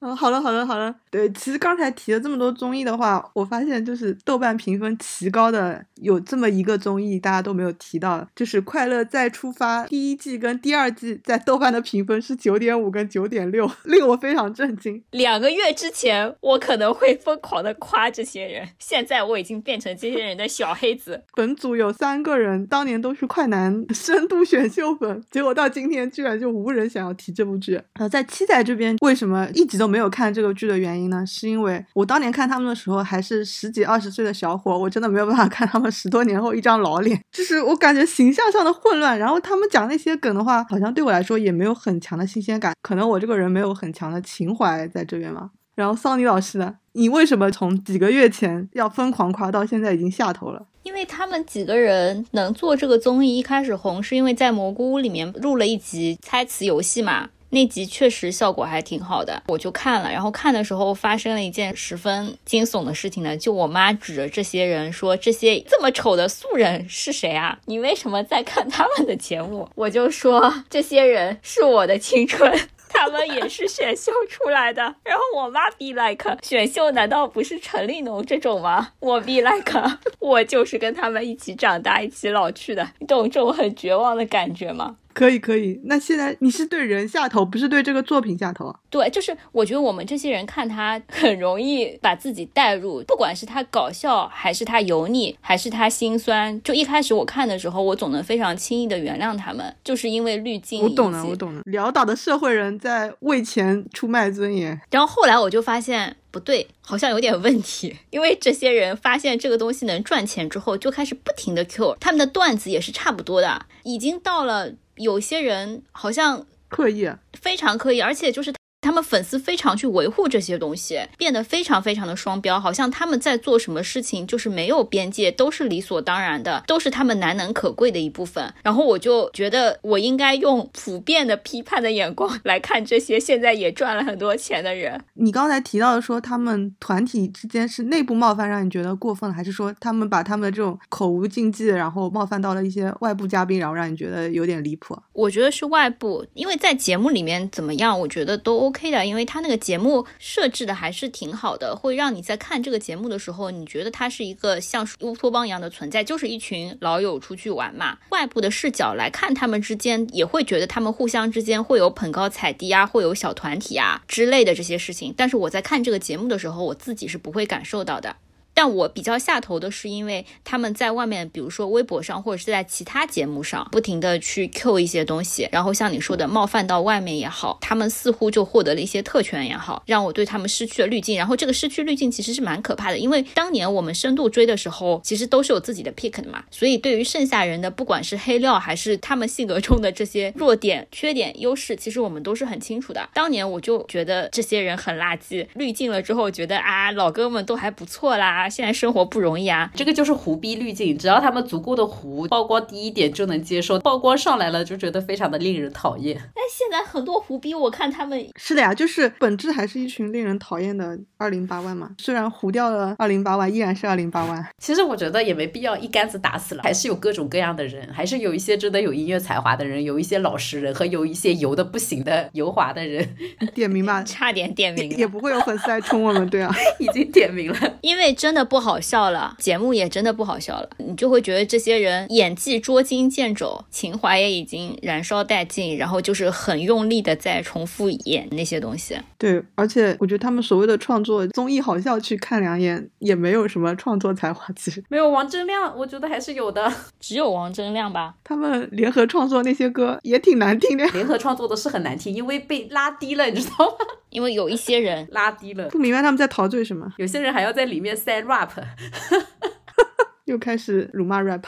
[0.00, 15.02] 嗯，好了好了好了，对，其实刚才提了这么多综艺的话，我发现就是豆瓣评分奇高的有这么一个综艺，大家都没有提到，就是《快乐再出发》第一季跟第二季在豆瓣的评分是九点五跟九点六，令我非常震惊。
[15.10, 21.24] 两个月之前，我可能会疯狂的夸这些人，现在我已经变成这些人的小黑子。
[21.34, 27.80] 本组有三个人当年都是快男深度选秀粉，结果到今天居然就无人想要提这部剧。
[27.94, 31.24] 呃，在七仔这边为什么一直都没有看这个剧的原因呢？
[31.26, 45.50] 是因为我当年看他们的时候还是十几二十岁的小伙，我真的没有办法看他们十多年后一张老脸，就是我感觉形象上的混乱，然后他们讲那些梗的话，好像对我来说也没有很强的新鲜感，可能我这个人没有很强的情怀在这边嘛。
[45.74, 46.74] 然后桑尼老师呢？
[46.94, 50.66] 你为什么从几个月前要疯狂夸到现在已经下头了？
[50.82, 60.10] 因为他们几个人能做这个综艺，一开始红是因为在蘑菇屋里面录了一集猜词游戏嘛，那集确实效果还挺好的，我就看了。
[60.10, 67.58] 然后看的时候发生了一件十分惊悚的事情呢，就我妈指着这些人说：“这些这么丑的素人是谁啊？
[67.66, 72.52] 你为什么在看他们的节目？”我就说：“这些人是我的青春。
[72.90, 78.88] ”他们也是选秀出来的，然后我妈 be like 选秀难道不是陈立农这种吗？
[79.00, 79.72] 我 be like
[80.18, 84.96] 我就是跟他们一起长大、一起老去的，你懂这种很绝望的感觉吗？
[85.18, 88.78] 可以可以，那现在你是对人下头，不是对这个作品下头啊？
[88.88, 96.62] 对，就是我觉得我们这些人看他很容易把自己带入， 不管是他搞笑，还是他油腻，还是他心酸。
[96.62, 100.84] 就一开始我看的时候，我总能非常轻易的原谅他们，就是因为滤镜。
[100.84, 101.62] 我懂了，我懂了。
[101.64, 104.80] 潦倒的社会人在为钱出卖尊严。
[104.92, 106.14] 然后后来我就发现。
[106.30, 118.57] 不对，好像有点问题，因为这些人发现这个东西能赚钱之后，就开始不停的 Q，他们的段子也是差不多的，已经到了有些人好像刻意，非常刻意，而且就是。
[118.80, 128.54] 他们粉丝非常去维护这些东西，变得非常非常的双标，好像他们在做什么事情就是没有边界，都是理所当然的，都是他们难能可贵的一部分。
[128.62, 135.02] 然后我就觉得我应该用普遍的批判的眼光来看这些现在也赚了很多钱的人。
[135.14, 144.96] 你刚才提到的说他们团体之间是内部冒犯，让你觉得过分了，还是说他们把他们的这种口无禁忌，然后冒犯到了一些外部嘉宾，然后让你觉得有点离谱？
[145.12, 157.96] 我觉得是外部，因为在节目里面怎么样，我觉得都 OK 的，因为他那个节目设置的还是挺好的，会让你在看这个节目的时候，你觉得他是一个像乌托邦一样的存在，就是一群老友出去玩嘛。
[158.10, 165.14] 外部的视角来看，他们之间也会觉得他们互相之间会有捧高踩低啊，会有小团体啊之类的这些事情。
[165.16, 168.16] 但是我在看这个节目的时候，我自己是不会感受到的。
[168.58, 181.16] 但我比较下头的是，因为他们在外面，比如说微博上或者是在其他节目上，不停的去 Q 一些东西，然后像你说的冒犯到外面也好，他们似乎就获得了一些特权也好，让我对他们失去了滤镜。
[181.16, 186.42] 然后这个失去滤镜其实是蛮可怕的，因为当年我们深度追的时候，其实都是有自己的 pick 的嘛。
[186.50, 193.08] 所以对于剩下人的，不管是黑料还是他们性格中的这些弱点、缺点、优势，其实我们都是很清楚的。
[193.14, 198.47] 当年我就觉得这些人很垃圾，滤镜了之后觉得啊，老哥们都还不错啦。
[198.48, 206.16] 现在生活不容易啊，这个就是胡逼滤镜，只要他们足够的糊，曝光低一点就能接受，曝光上来了就觉得非常的令人讨厌。
[206.34, 211.90] 但现在很多胡逼，我看他们是的呀，就是本质还是一群令人讨厌的二零八万嘛。
[211.98, 214.46] 虽然糊掉了二零八万，依然是二零八万。
[214.58, 223.06] 其实我觉得也没必要一竿子打死了，还是有各种各样的人，还是有一些真的有音乐才华的人，有一些老实人和有一些油的不行的油滑的人。
[223.54, 228.78] 点名吧， 差点点名也不会有粉丝来冲我们，对啊， 已经点名了，因为真的不好。
[228.80, 238.96] 笑了，节目也真的不好笑了，你就会觉得这些人演技捉襟见肘，情怀也已经燃烧殆尽，然后就是很用力的在重复演那些东西。
[239.18, 248.14] 对，而且我觉得他们所谓的创作综艺好笑，去看两眼也没有什么创作才华，其实没有王铮亮，我觉得还是有的， 只有王铮亮吧。
[248.22, 253.74] 他们联合创作那些歌也挺难听的，联合创作的是很难听，因为被拉低了，你知道吗？
[254.10, 258.50] 因为有一些人拉低了，不明白他们在陶醉什么，有些人还要在里面塞 rap。
[260.26, 261.44] 又开始辱骂 rap。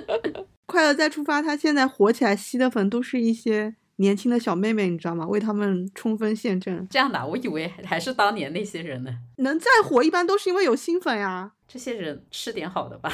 [0.66, 5.26] 快乐再出发，他现在火起来吸的粉都是一些年轻的小妹妹，你知道吗？
[5.26, 6.86] 为他们冲锋陷阵。
[6.90, 9.10] 这样的，我以为还是当年那些人呢。
[9.36, 11.52] 能再火，一般都是因为有新粉呀。
[11.68, 13.12] 这些人吃点好的吧。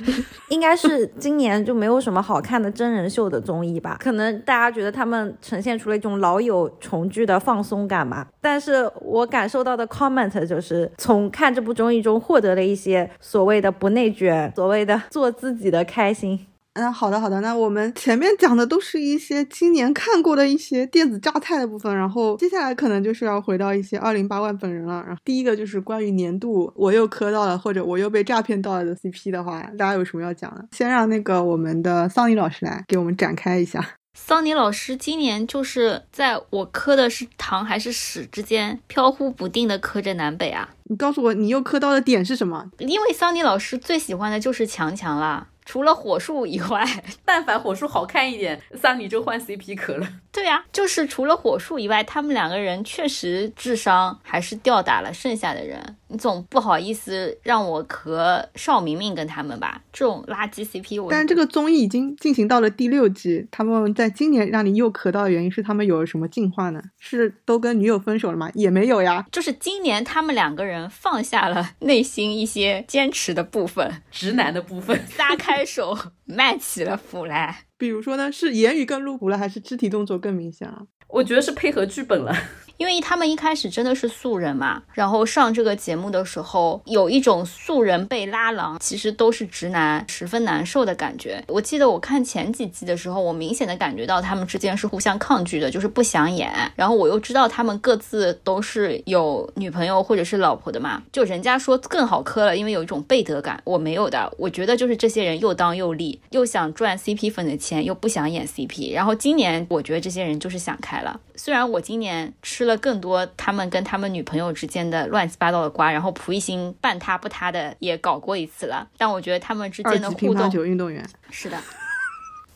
[0.50, 3.96] 应该是今年就没有什么好看的真人秀的综艺吧？
[3.98, 8.28] 可能大家觉得他们呈现出了一种老友重聚的放松感吧。
[8.40, 16.46] 但是我感受到的 comment 就是从看这部综艺中获得了一些所谓的不内卷，所谓的做自己的开心。
[16.78, 25.02] 嗯，好的好的，那我们前面讲的都是一些今年看过的一些电子榨菜的部分，然后接下来可能就是要回到一些二零八万本人了。
[25.04, 30.64] 然后第一个就是关于年度我又磕到了或者我又被诈骗到了的 CP 的话，大家有什么要讲的？
[30.70, 33.84] 先让那个我们的桑尼老师来给我们展开一下。
[34.14, 40.68] 桑尼老师今年就是在我磕的是糖还是屎之间飘忽不定的磕着南北啊！
[40.84, 42.68] 你告诉我你又磕到的点是什么？
[42.78, 45.46] 因为桑尼老师最喜欢的就是强强啦。
[45.70, 46.82] 除了火树以外，
[47.26, 50.08] 但凡火树好看一点，桑尼就换 CP 壳了。
[50.32, 55.96] 对呀，就是除了火树以外，他们两个人确实智商还是吊打了剩下的人。
[56.08, 59.82] 你总不好意思让我和邵明明跟他们吧？
[59.92, 61.10] 这种垃圾 CP，我。
[61.10, 66.82] 但是这个综艺已经进行到了第六季，他们在今年让你又磕到的原因是他们有了什么进化呢？
[66.98, 68.50] 是都跟女友分手了吗？
[68.54, 77.64] 也没有呀，就是今年他们两个人放下了 内心一些坚持的部分，直男的部分， 撒开手卖起了腐来。
[77.76, 80.86] 比如说呢，是言语更露骨了，还是肢体动作更明显了？
[81.08, 82.34] 我觉得是配合剧本了。
[82.78, 91.42] 因为他们一开始真的是素人嘛，然后上这个节目的时候，有一种素人被拉郎，其实都是直男，十分难受的感觉。
[91.48, 96.50] 我记得我看前几季的时候，我明显的感觉到他们之间是互相抗拒的，就是不想演。
[96.76, 104.32] 然后我又知道他们各自都是有女朋友或者是老婆的嘛，就人家说更好磕了，因为有一种背德感，我没有的。
[104.38, 108.94] 我觉得就是这些人又当又立，又想赚 CP 粉的钱，又不想演 CP。
[108.94, 112.68] 然后今年我觉得这些人就是想开了，虽然我今年吃。
[112.68, 121.58] 了更多他们跟他们女朋友之间的乱七八糟的瓜，然后蒲熠星半塌不塌的也搞过一次了，但我觉得他们之间的互动，球运动员是的。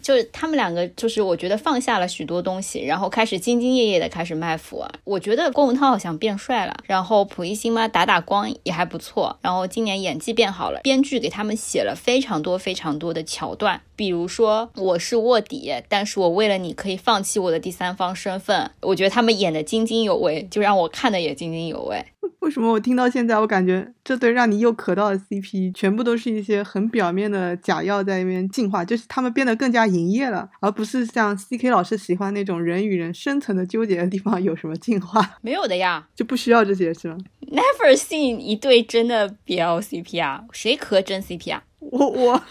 [0.03, 4.85] 就是他们两个，就是我觉得放下了许多东西，然后开始兢兢业业的开始卖腐。
[5.05, 22.05] 我觉得郭文涛好像变帅了，然后蒲熠星嘛打打光也还不错，然后今年演技变好了，编剧给他们写了非常多非常多的桥段，比如说我是卧底，但是我为了你可以放弃我的第三方身份，我觉得他们演的津津有味，就让我看的也津津有味。
[22.41, 35.37] 为什么我听到现在，我感觉这对让你又磕到的 CP，全部都是一些很表面的假药在那边进化，就是他们变得更加营业了，而不是像 CK 老师喜欢那种人与人深层的纠结的地方有什么进化？
[35.43, 37.17] 没有的呀，就不需要这些是吗
[37.51, 41.63] ？Never seen 一对真的 BL CP 啊，谁磕真 CP 啊？
[41.81, 42.43] 我我，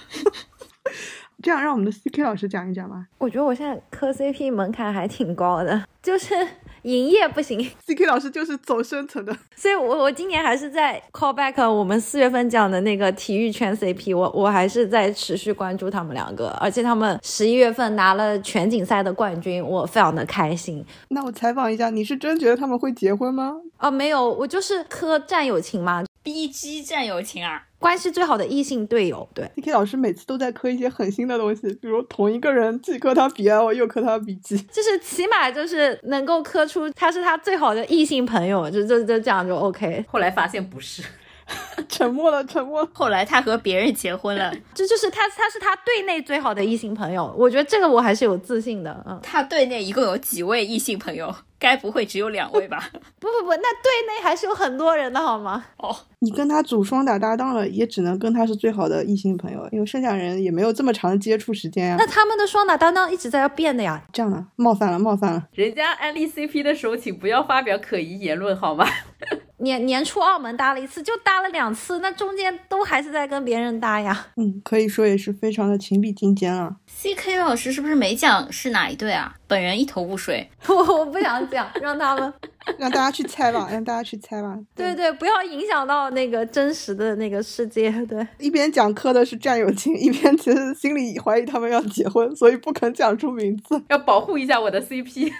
[1.41, 3.07] 这样让我们的 CK 老师讲一讲吧。
[3.17, 6.35] 我觉得我现在磕 CP 门槛还挺高的，就是。
[6.83, 20.83] 营业不行， CK 老师就是走深层的， 所以我我今年还是在 call back 我们四月份讲的那个体育圈 CP，我我还是在持续关注他们两个，而且他们十一月份拿了全锦赛的冠军，我非常的开心。
[21.09, 23.53] 那我采访一下，你是真觉得他们会结婚吗？
[23.77, 27.63] 啊，没有，我就是磕战友情嘛，BG 战友情啊。
[27.81, 40.05] 关系最好的异性队友，对，K K 老师每次都在磕一些狠心的东西，比如同一个人既磕他 B L 又磕他 B G，就是起码就是能够磕出他是他最好的异性朋友，就就就这样就 O K。
[40.07, 41.01] 后来发现不是。
[41.89, 42.87] 沉默了，沉默。
[42.93, 47.33] 后来他和别人结婚了， 这就是他，他是他队内最好的异性朋友。
[47.37, 49.03] 我觉得这个我还是有自信的。
[49.07, 51.33] 嗯，他队内一共有几位异性朋友？
[51.59, 52.89] 该不会只有两位吧？
[53.21, 55.63] 不不不，那队内还是有很多人的好吗？
[55.77, 61.97] 哦，你跟他组双打搭档了，也只能跟他是最好的异性朋友，因为剩下人也没有这么长的接触时间呀。
[61.99, 64.01] 那他们的双打搭档一直在要变的呀。
[64.11, 65.47] 这样的，冒犯了，冒犯了。
[65.53, 68.87] 人家安利 CP 的时候，请不要发表可疑言论好吗？
[69.61, 74.27] 年年初澳门搭了一次，就搭了两次，那中间都还是在跟别人搭呀。
[74.35, 76.77] 嗯，可以说也是非常的情比金坚啊。
[77.01, 79.33] C K 老师是不是没讲是哪一对啊？
[79.47, 80.47] 本人一头雾水。
[80.67, 82.31] 我 我不想讲，让他们。
[82.77, 84.55] 让大家去猜吧， 让大家去猜吧。
[84.75, 87.89] 对对，不要影响到那个真实的那个世界。
[88.07, 95.33] 对，一边讲磕的是战友情，一边其实心里怀疑他们要结婚，所以不肯讲出名字，要保护一下我的 CP。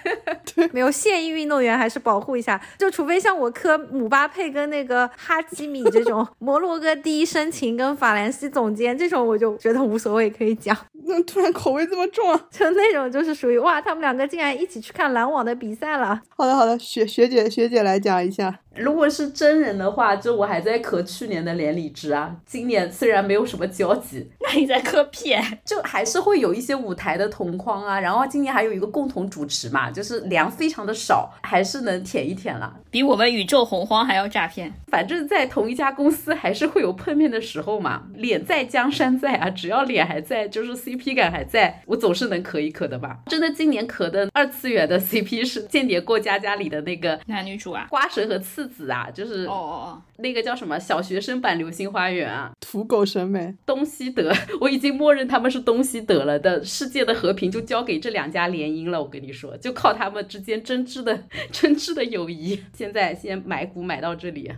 [0.55, 10.75] 对，没有现役运动员还是保护一下，就除非像我磕姆巴佩跟那个哈基米这种摩洛哥第一深情跟法兰西总监这种，我就觉得无所谓，可以讲。
[11.11, 16.21] 那突然口味这么重啊， 就那种就是属于哇，他们两个竟然一起去看篮网的比赛了。
[16.29, 18.59] 好的好的，学学姐学姐来讲一下。
[18.75, 25.35] 如果是真人的话，就我还在磕去年的连理枝啊，今年虽然没有什么交集，那你在磕屁？
[25.65, 32.73] 就还是会有一些舞台的同框啊，然后今年还有一个共同主持嘛，就是粮非常的少，还是能舔一舔了。
[32.89, 34.71] 比我们宇宙洪荒还要诈骗。
[34.87, 38.03] 反正，在同一家公司还是会有碰面的时候嘛。
[38.15, 43.19] 脸在江山在啊，只要脸还在，就是 CP 感还在，我总是能磕一磕的吧。
[43.27, 53.55] 真的，今年磕的二次元的 CP 是《间谍过家家》里的那个男女主啊，瓜神和次子啊，就是哦哦哦，那个叫什么小学生版《流星花园》啊，土狗审美。
[53.65, 54.31] 东西德，
[54.61, 59.01] 我已经默认他们是东西德了的，世界的和平就交给这两家联姻了。
[59.01, 62.61] 我跟你说，就靠他们之间真挚的 真挚的友谊。
[62.73, 64.51] 现在先买股买到这里。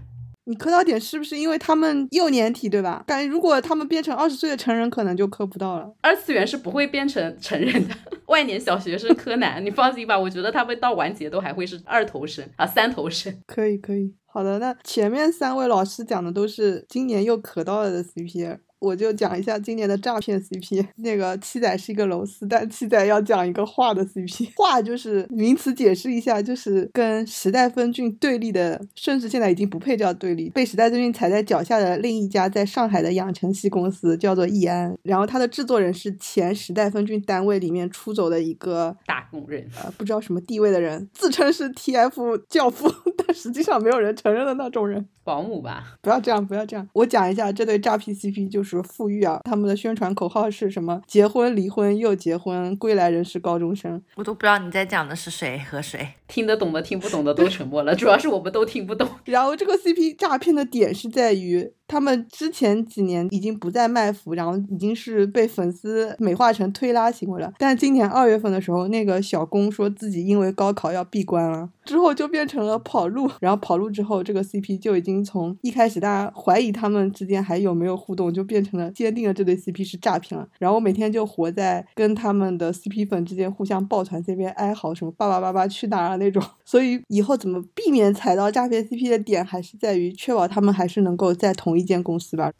[0.45, 3.03] 你磕到点是不是因为他们幼年体对吧？
[3.07, 5.89] 感觉如果他们变成二十岁的成人，可能就磕不到了。
[6.01, 7.95] 二次元是不会变成成人的，
[8.27, 13.37] 万年小学生柯南，你放心吧，我觉得他们到完结都还会是二头身啊，三头身。
[13.47, 18.57] 可以可以，好的，那前面三位老师讲的都是今年又磕到了的 CP。
[18.83, 20.85] 我就讲一下今年的诈骗 CP。
[20.97, 24.49] 那个七仔是一个楼丝，但七仔要讲一个画的 CP。
[24.57, 34.95] 画就是名词解释一下，就是跟时代峰峻对立的，甚至现在已经不配叫对立，被时代峰峻踩在脚下的另一家在上海的养成系公司叫做易安。
[35.03, 42.91] 然后它的制作人是前时代峰峻单位里面出走的一个打工人，呃，不知道什么地位的人，自称是 TF 教父，
[43.33, 45.07] 但实际上没有人承认的那种人。
[45.23, 45.95] 保姆吧？
[46.01, 46.87] 不要这样，不要这样。
[46.93, 49.39] 我讲一下这对诈骗 CP，就是富裕啊。
[49.45, 51.01] 他们的宣传口号是什么？
[51.07, 53.99] 结婚、离婚又结婚，归来仍是高中生。
[54.15, 56.05] 我都不知道你在讲的是谁和谁。
[56.27, 59.07] 听得懂的、听不懂的都沉默了，主要是我们都听不懂。
[59.25, 61.71] 然后这个 CP 诈骗的点是在于。
[61.87, 67.51] 他们之前几年已经不再卖腐，然后已经是被粉丝美化成推拉行为了。
[67.57, 73.29] 但今年二月份的时候，那个小公说自己因为高考要闭关了，之后就变成了跑路。
[73.39, 80.47] 然后跑路之后，这个 CP 就已经从一开始大家怀疑他们之间还有没有互动，就变成了坚定了这对 CP 是诈骗了。
[80.59, 86.41] 然后每天就活在跟他们的 CP 粉之间互相抱团这边哀嚎，什么爸爸爸爸去哪儿啊那种。
[86.65, 92.51] 所以以后怎么避免踩到诈骗 CP 的点，还是在于确保他们还是能够在同一间公司吧。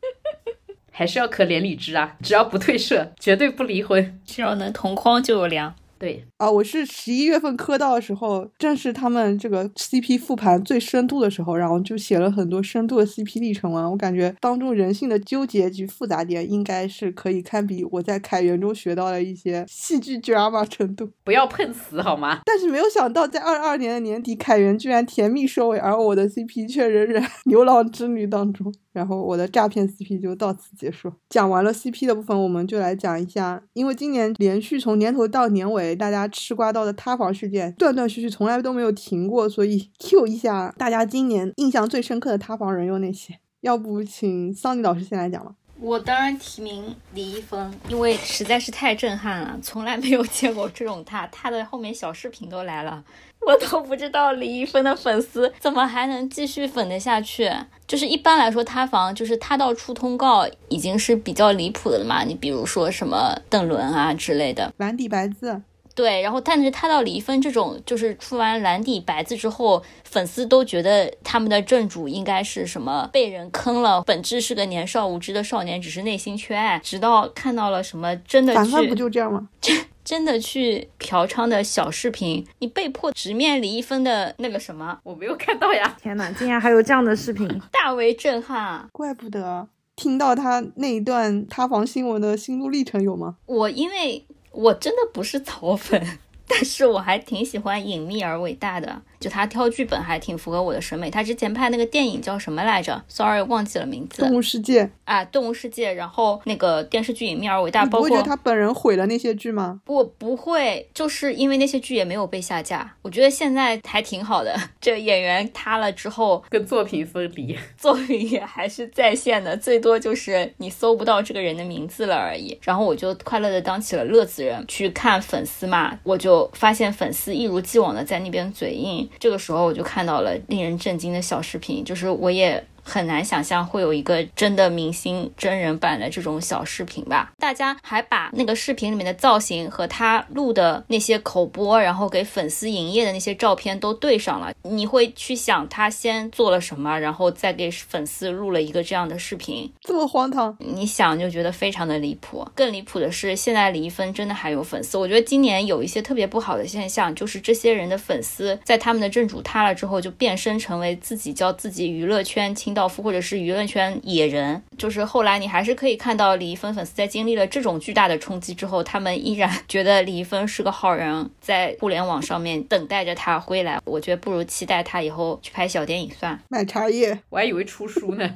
[0.92, 4.20] 还是要可怜理智啊，只要不退社，绝对不离婚。
[4.26, 5.74] 只要能同框就有粮。
[5.98, 13.90] 对啊，我是十一月份磕到的时候，正是他们这个 CP 复盘最深度的时候，然后就写了很多深度的 CP 历程文。
[13.92, 21.10] 我感觉当中人性的纠结及复杂点，应该是可以堪比我在凯源中学到的一些戏剧 drama 程度。
[21.24, 22.42] 不要碰瓷好吗？
[22.44, 28.74] 但是没有想到，在二二年的年底，凯源居然甜蜜收尾，而我的 CP 却仍然牛郎织女当中。
[28.92, 31.12] 然后我的诈骗 CP 就到此结束。
[31.28, 43.40] 讲完了 CP 的部分，我们就来讲一下，因为今年连续从年头到年尾，大家吃瓜到的塌房事件断断续续，从来都没有停过，所以 Q 一下大家今年印象最深刻的塌房人有哪些？
[43.62, 45.54] 要不请桑尼老师先来讲吧。
[45.80, 53.04] 我当然提名李易峰，因为实在是太震撼了，从来没有见过这种塌，他的后面小视频都来了，
[53.46, 57.52] 我都不知道李易峰的粉丝怎么还能继续粉得下去。
[57.86, 62.24] 就是一般来说塌房，就是塌到出通告已经是比较离谱的了嘛。
[62.24, 65.62] 你比如说什么邓伦啊之类的，蓝底白字。
[65.96, 76.80] 对，然后但是他到李易峰这种，就是出完蓝底白字之后，粉丝都觉得他们的正主应该是什么被人坑了，本质是个年少无知的少年，只是内心缺爱。
[76.80, 79.50] 直到看到了什么真的，反派不就这样吗？
[80.04, 85.96] 真的去嫖娼的小视频，你被迫直面李易峰的那个什么， 我没有看到呀！
[86.02, 88.90] 天哪，竟然还有这样的视频，大为震撼啊！
[88.92, 89.66] 怪不得
[89.96, 93.38] 听到他那一段塌房新闻的心路历程有吗？
[93.46, 99.02] 我因为我真的不是草粉， 但是我还挺喜欢隐秘而伟大的。
[99.24, 101.10] 就他挑剧本还挺符合我的审美。
[101.10, 104.22] 他之前拍那个电影叫什么来着？Sorry，忘记了名字。
[104.22, 105.94] 动物世界啊，动物世界。
[105.94, 109.80] 然后那个电视剧《隐秘而伟大》，你不会觉得他本人毁了那些剧吗？
[109.86, 112.96] 不不会，就是因为那些剧也没有被下架。
[113.02, 114.54] 我觉得现在还挺好的。
[114.82, 122.58] 这演员塌了之后，跟作品分离， 作品也还是在线的，最多就是你搜不到这个人的名字了而已。
[122.62, 129.08] 然后我就快乐的当起了乐子人，去看粉丝嘛，我就发现粉丝一如既往的在那边嘴硬。
[129.20, 132.64] 这个时候我就看到了令人震惊的小视频，就是我也。
[132.84, 137.32] 很难想象会有一个真的明星真人版的这种小视频吧？
[137.40, 144.54] 大家还把那个视频里面的造型和他录的那些口播，然后给粉丝营业的那些照片都对上了。
[144.64, 150.56] 你会去想他先做了什么，然后再给粉丝录了一个这样的视频，这么荒唐？
[150.60, 152.46] 你想就觉得非常的离谱。
[152.54, 154.98] 更离谱的是，现在李易峰真的还有粉丝。
[154.98, 162.73] 我觉得今年有一些特别不好的现象，就是这些人的粉丝在他们的正主塌了之后，就变身成为自己叫自己娱乐圈亲。
[162.74, 173.80] 清道夫或者是舆论圈野人，就是后来你还是可以看到李易峰粉丝在经历了这种巨大的冲击之后，他们依然觉得李易峰是个好人，在互联网上面等待着他归来。
[173.86, 176.40] 我觉得不如期待他以后去拍小电影算。
[176.50, 177.20] 卖茶叶。
[177.30, 178.28] 我还以为出书呢，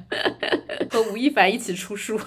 [0.92, 2.22] 和吴亦凡一起出书。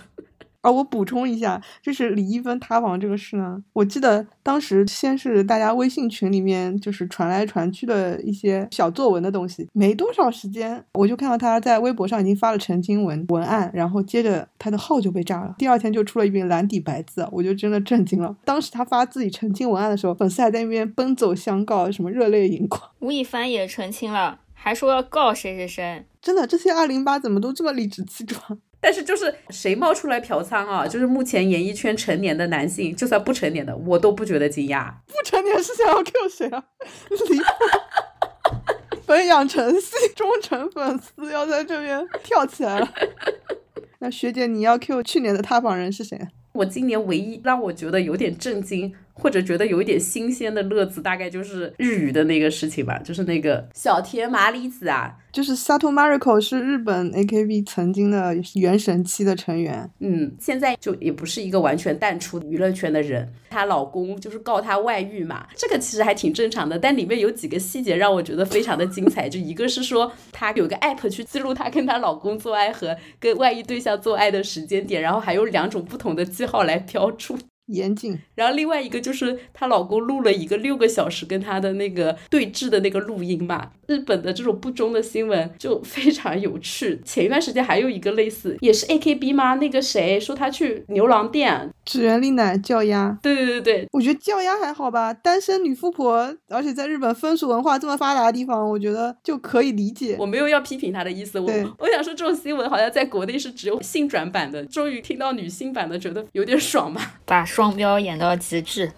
[0.62, 18.36] 哦，我补充一下，就是李易峰塌房这个事呢，我记得当时先是大家微信群里面就是传来传去的一些小作文的东西，没多少时间，我就看到他在微博上已经发了澄清文文案，然后接着他的号就被炸了，第二天就出了一篇蓝底白字，我就真的震惊了。
[18.44, 22.90] 当时他发自己澄清文案的时候，粉丝还在那边奔走相告，什么热泪盈眶。
[22.98, 26.04] 吴亦凡也澄清了，还说要告谁谁谁。
[26.20, 28.58] 真的，这些二零八怎么都这么理直气壮？
[28.80, 30.86] 但是就是谁冒出来嫖娼啊？
[30.86, 34.90] 就是目前演艺圈成年的男性，就算不成年的，我都不觉得惊讶。
[35.06, 36.64] 不成年是想要 Q 谁啊？
[37.10, 37.44] 离谱！
[39.06, 42.88] 本养成系忠诚粉丝要在这边跳起来了。
[43.98, 46.18] 那学姐，你要 Q 去年的塌房人是谁？
[46.52, 48.94] 我今年唯一让我觉得有点震惊。
[49.20, 63.30] 或者觉得有一点新鲜的乐子，大概就是日语的那个事情吧，就是那个小田麻里子啊，就是 Sato Mariko 是日本 AKB 曾经的原神期的成员，嗯，现在就也不是一个完全淡出娱乐圈的人。
[63.50, 69.28] 她老公就是告她外遇嘛，这个其实还挺正常的，但里面有几个细节让我觉得非常的精彩。
[69.28, 77.36] 就一个是说她有个 app 去记录她跟她老公做爱和跟外遇对象做爱的时间点，然后还有两种不同的记号来标注。
[77.70, 83.70] 严谨，然后另外一个就是她老公录了一个六个小时跟她的那个对峙的那个录音嘛。
[83.86, 87.00] 日本的这种不忠的新闻就非常有趣。
[87.04, 89.56] 前一段时间还有一个类似，也是 A K B 吗？
[89.56, 93.18] 那个谁说他去牛郎店指原丽乃叫鸭？
[93.20, 100.16] 对对对对，我觉得叫鸭还好吧，单身女富婆，而且在日本风俗文化这么发达的地方，我觉得就可以理解。
[100.20, 107.00] 我没有要批评他的意思，我我想说这种新闻好像在国内是只有性转版的，终于听到女性版的，觉得有点爽嘛。
[107.24, 108.90] 把双标演到极致。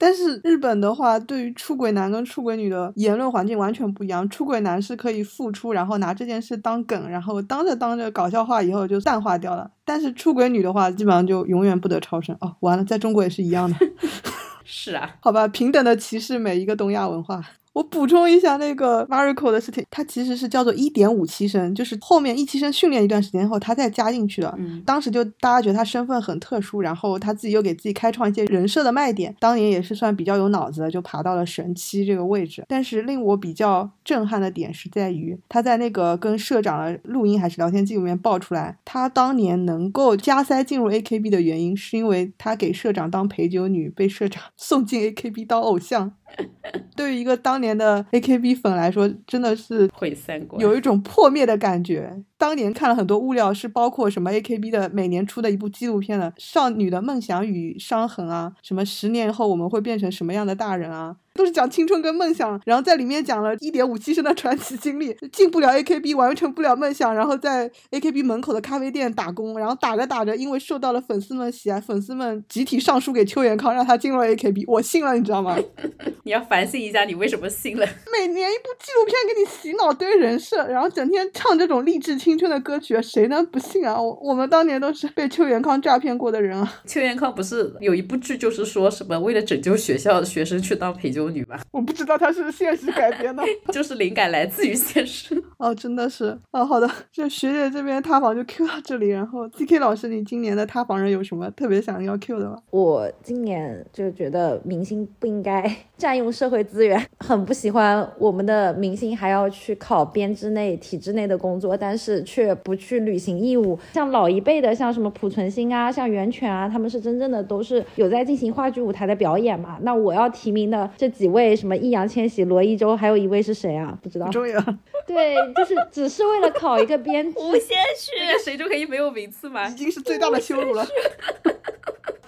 [0.00, 4.28] 但是日本的话，对于出轨男跟出轨女的言论环境完全不一样。
[4.30, 9.68] 出轨男是可以付出，然后拿这件事当梗，然后当着当着搞笑化以后就淡化掉了。
[9.84, 12.36] 但是出轨女的话，基本上就永远不得超生。
[12.40, 13.76] 哦，完了，在中国也是一样的。
[14.64, 17.42] 是啊，好吧，平等的歧视每一个东亚文化。
[17.78, 24.52] 我补充一下那个 Mariko 的事情，他其实是叫做一点五期生，就是后面一期生训练一段时间后，他再加进去的。
[24.58, 32.64] 嗯，当时就大家觉得他身份很特殊，然后他自己又给自己开创一些人设的卖点，当年也是算比较有脑子的，就爬到了神七这个位置。
[32.66, 46.12] 但是令我比较震撼的点是在于，他在那个跟社长的录音还是聊天记录里面爆出来，他当年能够加塞进入 AKB 的原因，是因为他给社长当陪酒女，被社长 送进 AKB 当偶像。
[46.96, 52.22] 对于一个当年的 AKB 粉来说，真的是毁三观，有一种破灭的感觉。
[52.38, 61.16] 当年看了很多物料，是包括什么 AKB 的每年出的一部纪录片的《少女的梦想与伤痕》啊，什么十年后我们会变成什么样的大人啊。
[61.34, 75.56] 都是讲青春跟梦想，然后在里面讲了一点五七生的传奇经历，进不了 AKB，完成不了梦想，然后在 AKB 门口的咖啡店打工，然后打着打着，因为受到了粉丝们喜爱，粉丝们集体上书给邱元康，让他进入 AKB，我信了，你知道吗？
[76.24, 77.86] 你要反省一下，你为什么信了？
[78.12, 84.00] 每年一部纪录片给你洗脑堆人设，然后整天唱这种励志青春的歌曲，谁能不信啊？
[84.00, 86.82] 我我们当年都是被邱元康诈骗过的人啊。
[86.84, 91.28] 邱元康不是有一部剧，就是说什么为了拯救学校学生去当陪酒。
[91.28, 96.64] 女吗，我不知道他是现实改编的， 就是灵感来自于现实哦，真的是哦。
[96.64, 102.56] 好的，就学姐这边塌房就 Q 到这里，然后 C K 老师，你今年的塌房人有什么特别想要 Q 的吗？
[102.70, 113.76] 我今年就觉得明星不应该占用社会资源，很不喜欢我们的明星还要去考编制内、体制内的工作，但是却不去履行义务。
[113.92, 119.76] 像老一辈的，像什么濮存昕啊，像袁泉啊，他们是真正的都是有在进行话剧舞台的表演嘛。
[119.82, 123.98] 那我要提名的这几位，什么易烊千玺、罗一舟，还有一位是谁啊？
[124.00, 124.28] 不知道。
[124.28, 124.64] 重要。
[125.04, 127.38] 对，就是只是为了考一个编制。
[127.40, 128.12] 无限续，
[128.44, 129.66] 谁就可以没有名次吗？
[129.68, 130.86] 已经是最大的羞辱了。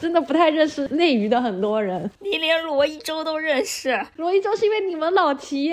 [0.01, 2.11] 真的不太认识内娱的很多人。
[2.20, 4.05] 你连罗一舟都认识？
[4.16, 5.70] 罗一舟是因为你们老提。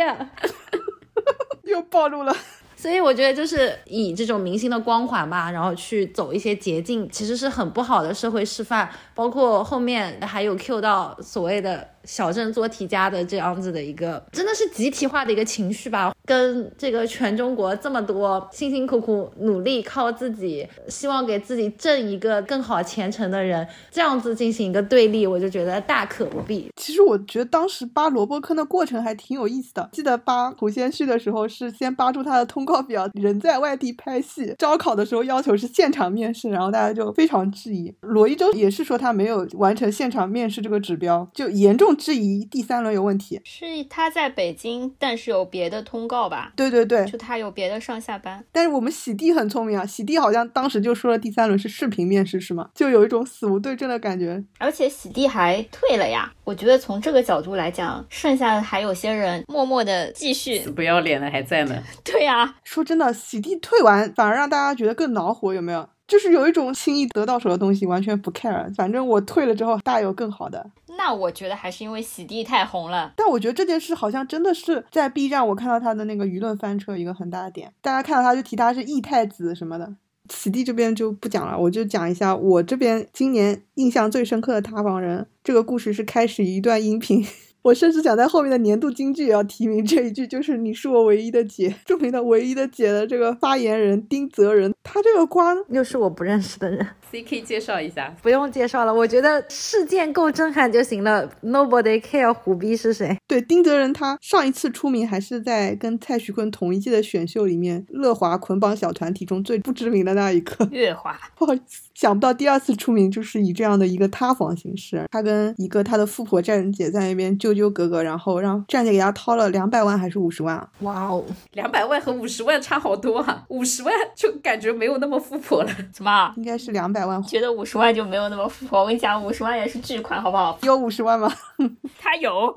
[1.64, 2.36] 又暴露了。
[2.76, 8.90] 所以我觉得就是以这种明星的光环吧，然后去走一些捷径，其实是很不好的社会示范。
[9.16, 11.90] 包括后面还有 Q 到所谓的。
[12.08, 16.12] 小镇做题家的这样子的一个，真的是集体化的一个情绪吧。
[16.26, 26.70] 跟这个全中国这么多辛辛苦苦努力靠自己，希望给自己挣一个更好前程的人，这样子进行一个对立，我就觉得大可不必。
[26.76, 29.90] 其实我觉得当时扒萝卜坑的过程还挺有意思的。
[29.94, 37.94] 记得扒胡先煦的时候，是先扒出他的通告表，人在外地拍戏，招考的时候要求是现场面试，然后大家就非常质疑。
[38.02, 43.42] 罗一舟也是说他没有完成现场面试这个指标，就严重质疑第三轮有问题。
[43.44, 46.54] 是他在北京，但是有别的通告吧？
[46.56, 48.44] 对对对，就他有别的上下班。
[48.52, 52.70] 但是我们喜地很聪明啊，喜地好像当时就说了第三轮是视频面试是吗？
[52.74, 54.44] 就有一种死无对证的感觉。
[54.60, 61.82] 而且喜地还退了呀，我觉得从这个角度来讲，剩下的还有些人默默的继续死不要脸的还在呢。
[62.06, 65.90] 对呀，说真的，喜地退完反而让大家觉得更恼火，有没有？
[66.08, 70.72] 就是有一种轻易得到手的东西完全不 care，反正我退了之后大有更好的。
[70.98, 73.14] 那我觉得还是因为喜地太红了。
[73.16, 79.94] 但我觉得这件事好像真的是在 B 站我看到他的那个舆论翻车一个很大的点，大家看到他就提他是异太子什么的。
[80.30, 85.26] 喜地这边就不讲了，我就讲一下我这边今年印象最深刻的塌房人。
[85.44, 87.26] 这个故事是开始一段音频。
[87.68, 91.76] 我甚至想在后面的年度金句也要提名这一句，就是“你是我唯一的姐”。
[91.84, 96.88] 著名的“唯一的姐”的这个发言人丁泽仁，他这个瓜又是我不认识的人。
[97.12, 101.30] C K 介绍一下，不用介绍了，我觉得事件够震撼就行了。
[101.42, 103.18] Nobody care 虎逼是谁？
[103.28, 110.66] 对，丁泽仁他上一次出名还是在跟蔡徐坤同一届的选秀里面，乐华捆绑小团体中最不知名的那一个。
[110.72, 115.06] 乐华， 不好意思，想不到第二次出名就是以这样的一个塌房形式。
[115.12, 120.70] 他跟一个他的富婆站姐在那边纠纠葛葛，然后让站姐给他掏了两百万还是五十万啊？
[120.80, 123.46] 哇哦，两百万和五十万差好多啊！
[123.50, 125.72] 五十万就感觉没有那么富婆了。
[125.94, 126.34] 什么？
[126.38, 127.22] 应该是两百万。
[127.24, 128.82] 觉得五十万就没有那么富婆。
[128.82, 130.58] 我跟你讲，五十万也是巨款，好不好？
[130.64, 131.32] 有五十万吗？
[132.00, 132.56] 他有。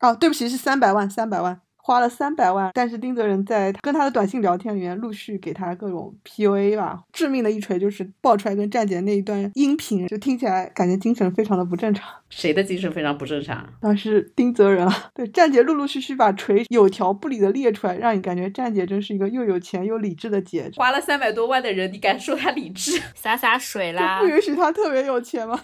[0.00, 1.60] 哦，对不起，是三百万，三百万。
[1.82, 12.08] 花了三百万，但是丁泽仁在跟他的短信聊天里面陆续给他各种 PUA 吧，致命的一锤就是爆出来跟站姐那一段音频，就听起来感觉精神非常的不正常。
[12.28, 13.66] 谁的精神非常不正常？
[13.80, 14.94] 当时丁泽仁啊。
[15.14, 20.70] 对，站姐陆陆续续把锤有条不紊的列出来，让你感觉站姐真是一个又有钱又理智的姐。
[20.76, 23.00] 花了三百多万的人，你敢说他理智？
[23.16, 24.20] 洒洒水啦！
[24.20, 25.60] 不允许他特别有钱吗？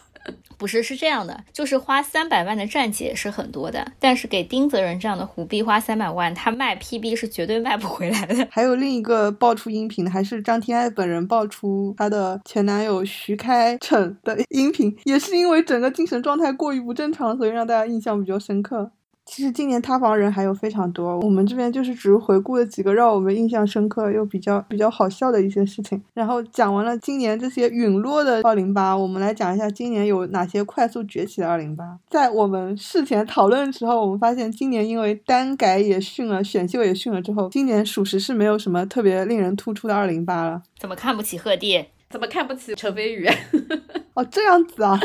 [0.58, 8.46] 不是，是这样的，就是花三百万的站姐是很多的，但是给丁泽仁这样的虎币花三百万，他卖 PB 是绝对卖不回来的。
[8.50, 18.92] 还有另一个爆出音频的，还是张天爱本人爆出她的前男友徐开骋的音频，也是因为整个精神状态过于不正常，所以让大家印象比较深刻。
[19.26, 26.00] 其实今年塌房人还有非常多，我们这边就是只是回顾了几个让我们印象深刻又比较比较好笑的一些事情。
[26.14, 31.98] 然后讲完了今年这些陨落的二零八，我们来讲一下今年有哪些快速崛起的二零八。
[32.08, 40.62] 在我们事前讨论的时候，我们发现今年因为单改也训了，选秀也训了之后，今年属实是没有什么特别令人突出的二零八了。
[40.78, 41.84] 怎么看不起鹤帝？
[42.08, 43.28] 怎么看不起陈飞宇？
[44.16, 44.98] 哦，这样子啊，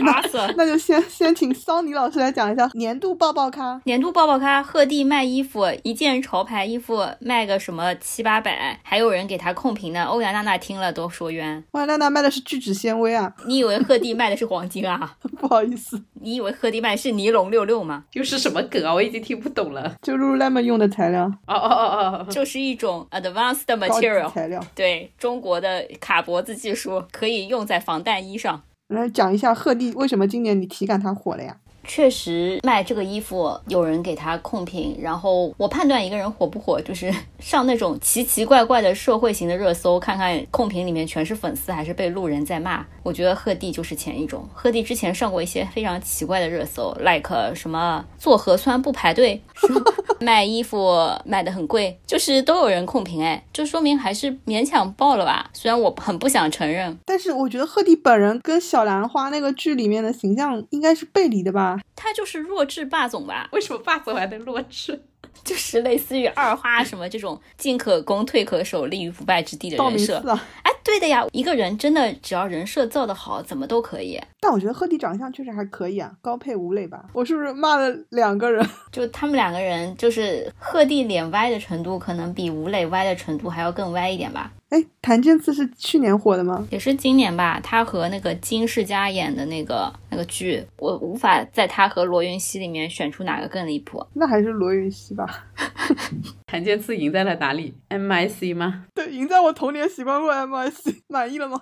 [0.55, 3.79] 那 就先先请桑尼老师来讲一下年度爆爆咖。
[3.83, 10.05] 年度爆爆咖，鹤棣卖衣服，一件潮牌衣服卖个什么七八百，还有人给他控评呢。
[10.05, 11.61] 欧阳娜娜听了都说冤。
[11.71, 15.17] 欧阳娜娜卖的是聚酯纤维啊，你以为鹤棣卖的是黄金啊？
[15.37, 18.05] 不好意思，你以为鹤棣卖的是尼龙六六吗？
[18.13, 18.93] 又是什么梗啊？
[18.93, 19.93] 我已经听不懂了。
[20.01, 21.25] 就 Lululemon 用的材料。
[21.47, 24.65] 哦哦哦哦，就是一种 advanced material 材料。
[24.73, 28.61] 对中国的卡脖子技术，可以用在防弹衣上。
[28.91, 31.55] 来讲一下鹤棣为什么今年你体感它火了呀？
[31.83, 42.85] 确实卖这个衣服，有人给他控评，然后我判断一个人火不火，就是 上那种奇奇怪怪的社会型的热搜，看看控评里面全是粉丝还是被路人在骂。
[43.01, 49.41] 我觉得鹤棣就是前一种，鹤棣之前上过一些非常奇怪的热搜，like 什么做核酸不排队，
[50.19, 50.95] 卖衣服
[51.25, 55.49] 卖的很贵，就是都有人控评，哎，就说明还是勉强爆了吧。
[55.53, 61.79] 虽然我很不想承认，但是我觉得鹤棣本人跟小兰花那个剧里面的形象应该是背离的吧？
[61.95, 63.49] 他就是弱智霸总吧。
[63.51, 65.01] 为什么霸总还能弱智？
[65.43, 70.17] 就是类似于二花什么这种进可攻退可守立于不败之地的人设。
[70.61, 74.21] 哎，对的呀，一个人真的只要人设造得好，怎么都可以。
[74.41, 77.05] 但我觉得鹤棣长相确实还可以啊，高配吴磊吧。
[77.13, 78.67] 我是不是骂了两个人？
[78.91, 84.51] 就他们两个人，就是鹤棣脸歪的程度，可能比吴磊歪的程度还要更歪一点吧。
[84.69, 86.67] 哎，谭健次是去年火的吗？
[86.71, 94.03] 也是今年吧，他和那个金世佳演的那个那个剧，我无法在他和罗云熙里面选出哪个更离谱。
[94.13, 95.45] 那还是罗云熙吧。
[96.47, 98.85] 谭健次赢在了哪里？MIC 吗？
[98.95, 101.61] 对，赢在我童年喜欢过 MIC，满意了吗？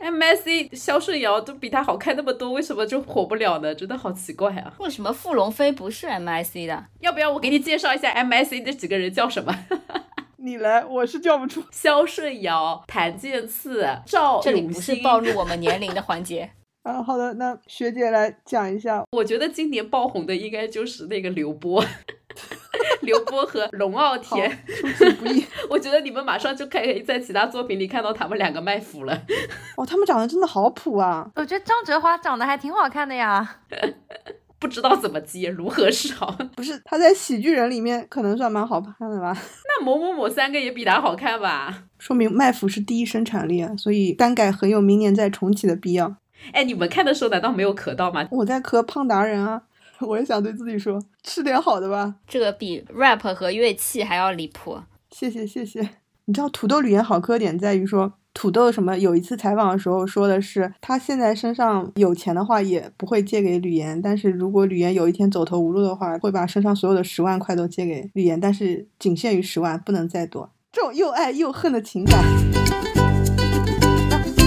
[0.00, 3.74] M S C 肖顺尧都比他好看那么多，为什么就火不了呢？
[3.74, 4.74] 真的好奇怪啊！
[4.78, 6.86] 为什么傅龙飞不是 MIC 的？
[7.00, 9.54] 要不要我给你介绍一下 MIC 这几个人叫什么？
[10.42, 11.62] 你来，我是叫不出。
[11.70, 16.50] 肖顺尧、谭健次、赵这里不是暴露我们年龄的环节。
[16.82, 19.04] 啊，好的，那学姐来讲一下。
[19.12, 21.84] 我觉得今年爆红的应该就是那个刘波，
[23.02, 24.50] 刘波和龙傲天。
[24.66, 25.44] 出其不意。
[25.68, 29.22] 我觉得你们马上就可以在其他作品里看到他们两个卖腐了。
[29.76, 31.28] 哦，他们长得真的好普啊！
[31.36, 33.56] 我觉得张哲华长得还挺好看的呀。
[34.60, 36.36] 不知道怎么接，如何是好？
[36.54, 39.34] 不是他在喜剧人里面可能算蛮好看的吧？
[39.64, 41.84] 那某某某三个也比他好看吧？
[41.98, 46.14] 说明卖腐是第一生产力啊，所以单改很有明年再重启的必要。
[46.52, 48.28] 哎，你们看的时候难道没有磕到吗？
[48.30, 49.62] 我在磕胖达人啊，
[50.00, 52.14] 我也想对自己说，吃点好的吧。
[52.26, 54.78] 这个比 rap 和乐器还要离谱。
[55.10, 55.80] 谢谢谢谢。
[56.26, 58.14] 你知道土豆吕岩好磕点在于说。
[58.32, 58.96] 土豆什么？
[58.96, 70.48] 有一次采访的时候说的是，他现在身上有钱的话也不会借给吕岩，但是如果吕岩有一天走投无路的话，会把身上所有的十万块都借给吕岩，但是仅限于十万，不能再多。
[70.70, 72.24] 这种又爱又恨的情感。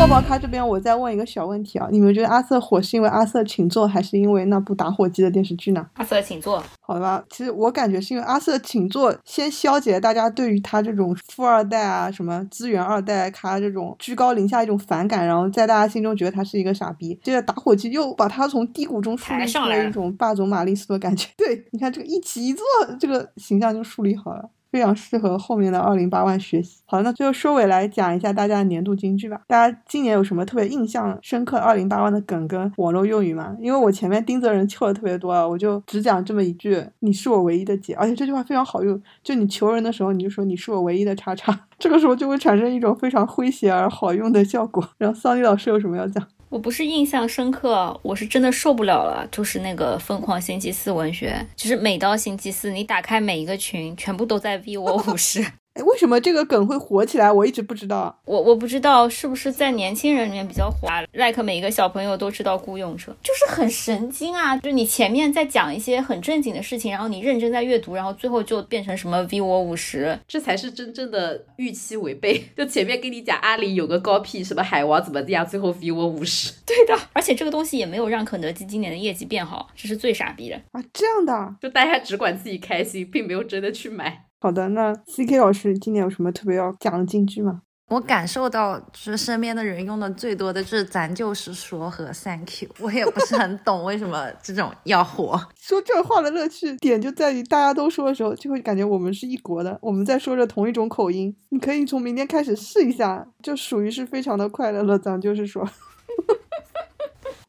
[0.03, 5.87] 抱抱咖这边，我再问一个小问题啊，你们觉得阿瑟火是因为阿瑟请坐，还是因为那部打火机的电视剧呢？
[5.93, 7.23] 阿瑟请坐，好吧。
[7.29, 17.17] 其实我感觉是因为阿瑟请坐，先消解大家对于他这种富二代啊、什么资源二代咖这种居高临下一种反感，然后在大家心中觉得他是一个傻逼。
[17.23, 21.29] 接着打火机又把他从低谷中树立出来一种霸总玛丽苏的感觉。
[21.37, 22.65] 对，你看这个一起一坐，
[22.99, 24.49] 这个形象就树立好了。
[24.73, 26.81] 非常适合后面的二零八万学习。
[26.87, 29.39] 好，那最后收尾来讲一下大家的年度金句吧。
[29.45, 33.55] 大家今年有什么特别印象深刻二零八万的梗跟网络用语吗？
[33.61, 44.83] 因为我前面丁泽仁求的特别多啊，我就只讲这么一句：“你是我唯一的姐。”而且这句话非常好用，就你求人的时候，你就说你是我唯一的叉叉， 这个时候就会产生一种非常诙谐而好用的效果。
[44.97, 46.25] 然后桑尼老师有什么要讲？
[46.53, 49.27] 我不是印象深刻，我是真的受不了了。
[49.31, 55.43] 就是那个疯狂星期四文学，就是每到星期四，你打开每一个群，全部都在 V 我 五十。
[55.73, 57.31] 哎，为什么这个梗会火起来？
[57.31, 58.19] 我一直不知道。
[58.25, 64.55] 我我不知道是不是在年轻人里面比较火，like 每一个小朋友都知道孤勇者，就是很神经啊！
[64.57, 72.43] 就你前面在讲一些很正经的事情，然后你认真在阅读，然后最后就变成什么 v 我五十，这才是真正的预期违背。
[72.55, 76.53] 就前面跟你讲阿里有个高 P 什么海王怎么样，最后 v 我五十。
[76.67, 80.83] 对的，而且这个东西也没有让肯德基今年的业绩变好，这是最傻逼的啊！
[80.93, 84.25] 这样的，就大家只管自己开心，并没有真的去买。
[84.43, 87.61] 好的，那 C K 老师今年有什么特别要讲的金句吗？
[87.87, 95.39] 我感受到就是身边的人用的最多的就是“咱就是说”和 “thank you”， 我也不是很懂为什么这种要火。
[95.57, 101.33] 说这话的乐趣点就在于大家都说的时候，就会感觉我们是一国的，我们在说着同一种口音。
[101.51, 104.99] 你可以从明天开始试一下，就属于是非常的快乐了。
[104.99, 105.65] 咱就是说。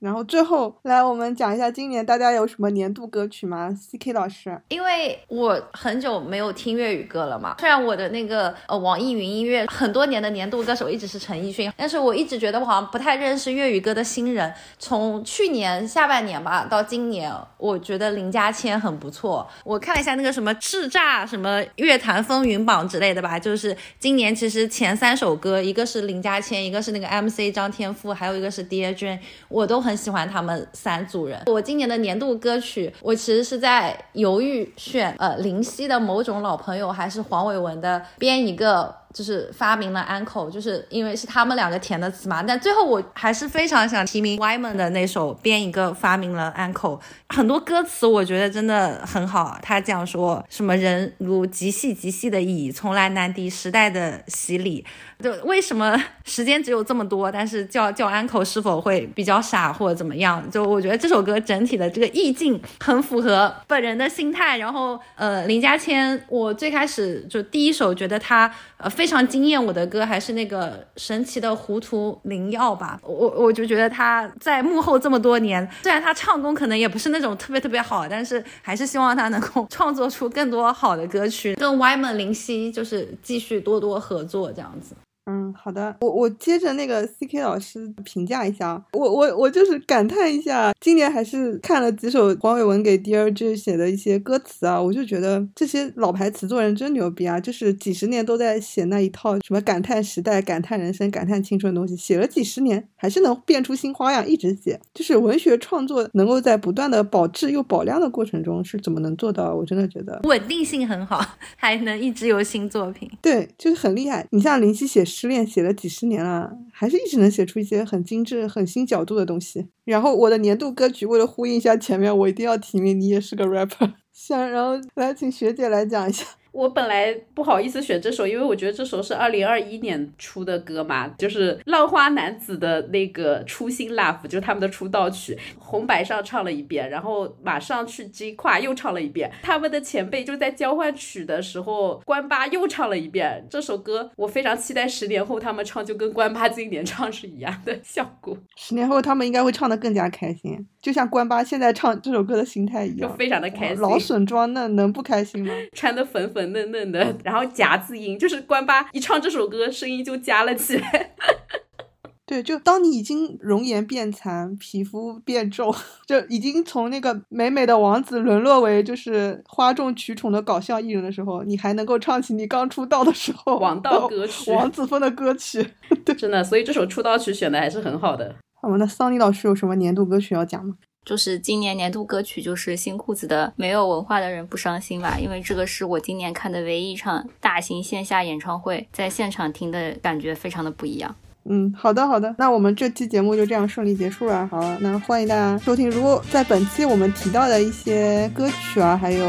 [0.05, 7.57] 然后最后来，我们讲一下今年大家有什么年度歌曲吗？C K 老师，因为我很久没有听粤语歌了嘛。
[7.59, 14.52] 虽然我的那个呃网易云音乐很多年的年度歌手一直是陈奕迅，但是我一直觉得我好像不太认识粤语歌的新人。
[14.78, 19.48] 从去年下半年吧到今年，我觉得林家谦很不错。
[19.64, 29.93] 我看了一下那个什么叱咤什么乐坛风云榜之类的吧，就是今年其实前三首歌，一个是林家谦，一个是那个 M C 张天赋，还有一个是 Dear Jane，我都很。
[29.97, 31.40] 喜欢他们三组人。
[31.47, 39.03] 我今年的年度歌曲，我其实是在犹豫选呃林夕的某种老朋友，还是黄伟文的编一个。
[39.15, 42.43] 就是发明了 uncle，就是因为是他们两个填的词嘛。
[42.43, 46.99] 但最后我还是非常想提名 Wyman 的那首编一个发明了 uncle，
[47.29, 49.57] 很多歌词我觉得真的很好。
[49.62, 54.85] 他讲说什么人如极细极细的蚁，从来难敌时代的洗礼。
[55.23, 60.45] 就为什么时间只有这么多，但是叫叫 uncle 是否会比较傻或者怎么样？
[60.51, 64.59] 就我觉得这首歌整体的这个意境很符合本人的心态。
[64.59, 69.03] 然后呃，林嘉谦，我最开始就第一首觉得他呃非。
[69.05, 84.94] 非常惊艳我的歌还是那个神奇的糊涂灵药吧，我我就觉得他在幕后这么多年，虽然他唱功可能也不是那种特别特别好，但是还是希望他能够创作出更多好的歌曲，跟 Wyman 林夕就是继续多多合作这样子。
[85.27, 109.55] 嗯，好的，我我接着那个 C K 老师评价一下啊，我我我就是感叹一下，今年还是看了几首黄伟文给 J 写的一些歌词啊，我就觉得这些老牌词作人真牛逼啊，就是几十年都在写那一套什么感叹时代、感叹人生、感叹青春的东西，写了几十年还是能变出新花样，一直写，就是文学创作能够在不断的保质又保量的过程中是怎么能做到？
[109.55, 111.25] 我真的觉得稳定性很好，
[111.57, 114.27] 还能一直有新作品，对，就是很厉害。
[114.31, 115.03] 你像林夕写。
[115.15, 119.69] 失恋写了几十年了，还是一直能写出一些很精致、很新角度的东西。
[119.85, 123.93] 然后我的年度歌曲，为了呼应一下前面，我一定要提名你也是个 rapper。
[124.12, 126.25] 想，然后来请学姐来讲一下。
[126.55, 135.36] 我本来不好意思选这首，因为我觉得这首是二零二一年出的歌嘛，就是浪花男子的那个《初心 Love》，就是他们的出道曲。
[135.59, 139.28] 红白上唱了一遍，然后马上去 G 跨又唱了一遍。
[139.42, 144.09] 他们的前辈就在交换曲的时候，关八又唱了一遍这首歌。
[144.14, 148.38] 我非常期待十年后他们唱，就跟关八今年唱是一样的效果。
[148.57, 153.80] 十年后他们应该会唱的更加开心，就像关八现在唱这首歌的心态一样，就非常的开心。
[153.80, 155.52] 老笋装嫩，能不开心吗？
[155.72, 161.14] 穿的粉粉嫩嫩的，然后夹字音，就是关八一唱这首歌，声音就夹了起来。
[162.26, 165.70] 对，就当你已经容颜变残、皮肤变皱，
[166.07, 175.74] 就已经从那个美美的王子沦落为就是哗众取宠的搞笑艺人的时候，你还能够唱起你刚出道的时候王道歌曲、王子风的歌曲。
[176.03, 178.34] 对，真的，所以这首出道曲选的还是很好的。
[178.55, 180.76] 好，那桑尼老师有什么年度歌曲要讲吗？
[181.05, 191.14] 就是今年年度歌曲就是新裤子的《没有文化的人不伤心》吧，因为这个是我今年看的唯一一场大型线下演唱会，在现场听的感觉非常的不一样。
[191.46, 194.46] 嗯，好的好的，那我们这期节目就这样顺利结束了。
[194.46, 195.90] 好了，那欢迎大家收听。
[195.90, 199.26] 如果在本期我们提到的一些歌曲啊，还有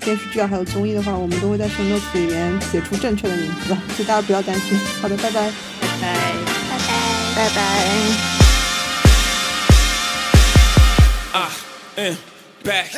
[0.00, 4.78] 电视剧啊，还有综艺的话，我们都会在 show notes 里面写出正确的名字，所以大家不要担心。
[5.02, 6.32] 好的，拜拜，拜拜，
[6.70, 8.37] 拜拜，拜拜。
[11.32, 11.50] 啊，
[11.96, 12.16] 嗯
[12.64, 12.88] ，back。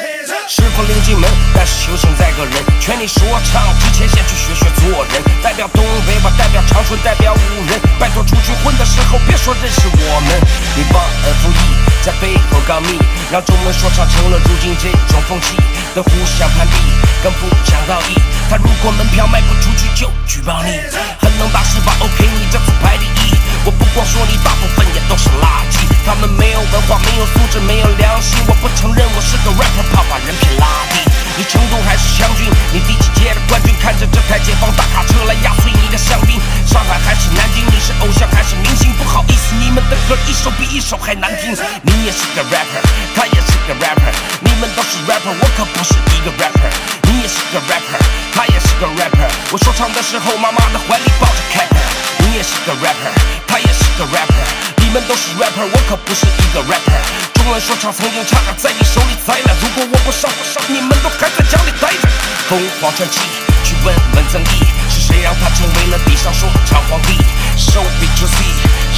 [0.49, 2.55] 师傅领进门，但是修行在个人。
[2.81, 5.23] 劝你说唱之前，先去学学做人。
[5.43, 7.81] 代表东北吧，代表长春，代表五人。
[7.99, 10.41] 拜托出去混的时候，别说认识我们。
[10.77, 12.99] 你忘恩负义，在背后告密，
[13.33, 15.57] 让中文说唱成了如今这种风气
[15.95, 16.77] 的互相攀比，
[17.23, 18.15] 更不讲道义。
[18.49, 20.79] 他如果门票卖不出去，就举报你。
[21.21, 23.20] 很能打是吧？OK，你这次排第一。
[23.65, 25.85] 我不光说你，大部分也都是垃圾。
[26.07, 28.41] 他们没有文化，没有素质，没有良心。
[28.49, 31.05] 我不承认我是个 rapper，怕把人品拉低。
[31.37, 32.49] 你成都还是湘军？
[32.73, 33.75] 你第几届的冠军？
[33.81, 36.41] 看着这台解放大卡车来压碎你的香槟。
[36.65, 37.61] 上海还是南京？
[37.69, 38.93] 你是偶像还是明星？
[38.97, 41.53] 不好意思，你们的歌一首比一首还难听。
[41.85, 42.81] 你也是个 rapper，
[43.15, 46.73] 他也是个 rapper，你们都是 rapper，我可不是一个 rapper。
[47.05, 48.01] 你也是个 rapper，
[48.33, 49.29] 他也是个 rapper。
[49.53, 51.90] 我说唱的时候，妈妈的怀里抱着开瓶。
[52.31, 53.11] 你也是个 rapper，
[53.45, 54.47] 他也是个 rapper，
[54.79, 57.03] 你们都是 rapper，我可不是一个 rapper。
[57.35, 60.31] 中文说唱曾经差点在你手里栽了，如果我不上，
[60.69, 62.09] 你们都还在家里待着。
[62.49, 63.19] 凤凰传奇，
[63.65, 67.19] 去问问曾毅，是谁让他成为了地上说唱皇帝
[67.59, 68.27] ？So big to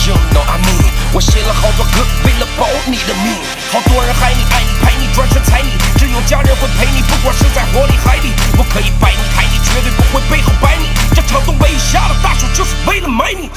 [0.06, 0.90] you know I mean。
[1.12, 3.36] 我写了好多歌，为了保你的命。
[3.70, 8.32] 好多人害你、爱你、陪你、转身踩你，只有家人会陪你，不管是在火里海里。
[8.56, 10.88] 我可以摆你、抬你，绝对不会背后摆你。
[11.14, 13.50] 这场东北下的大雪，就是为了买你。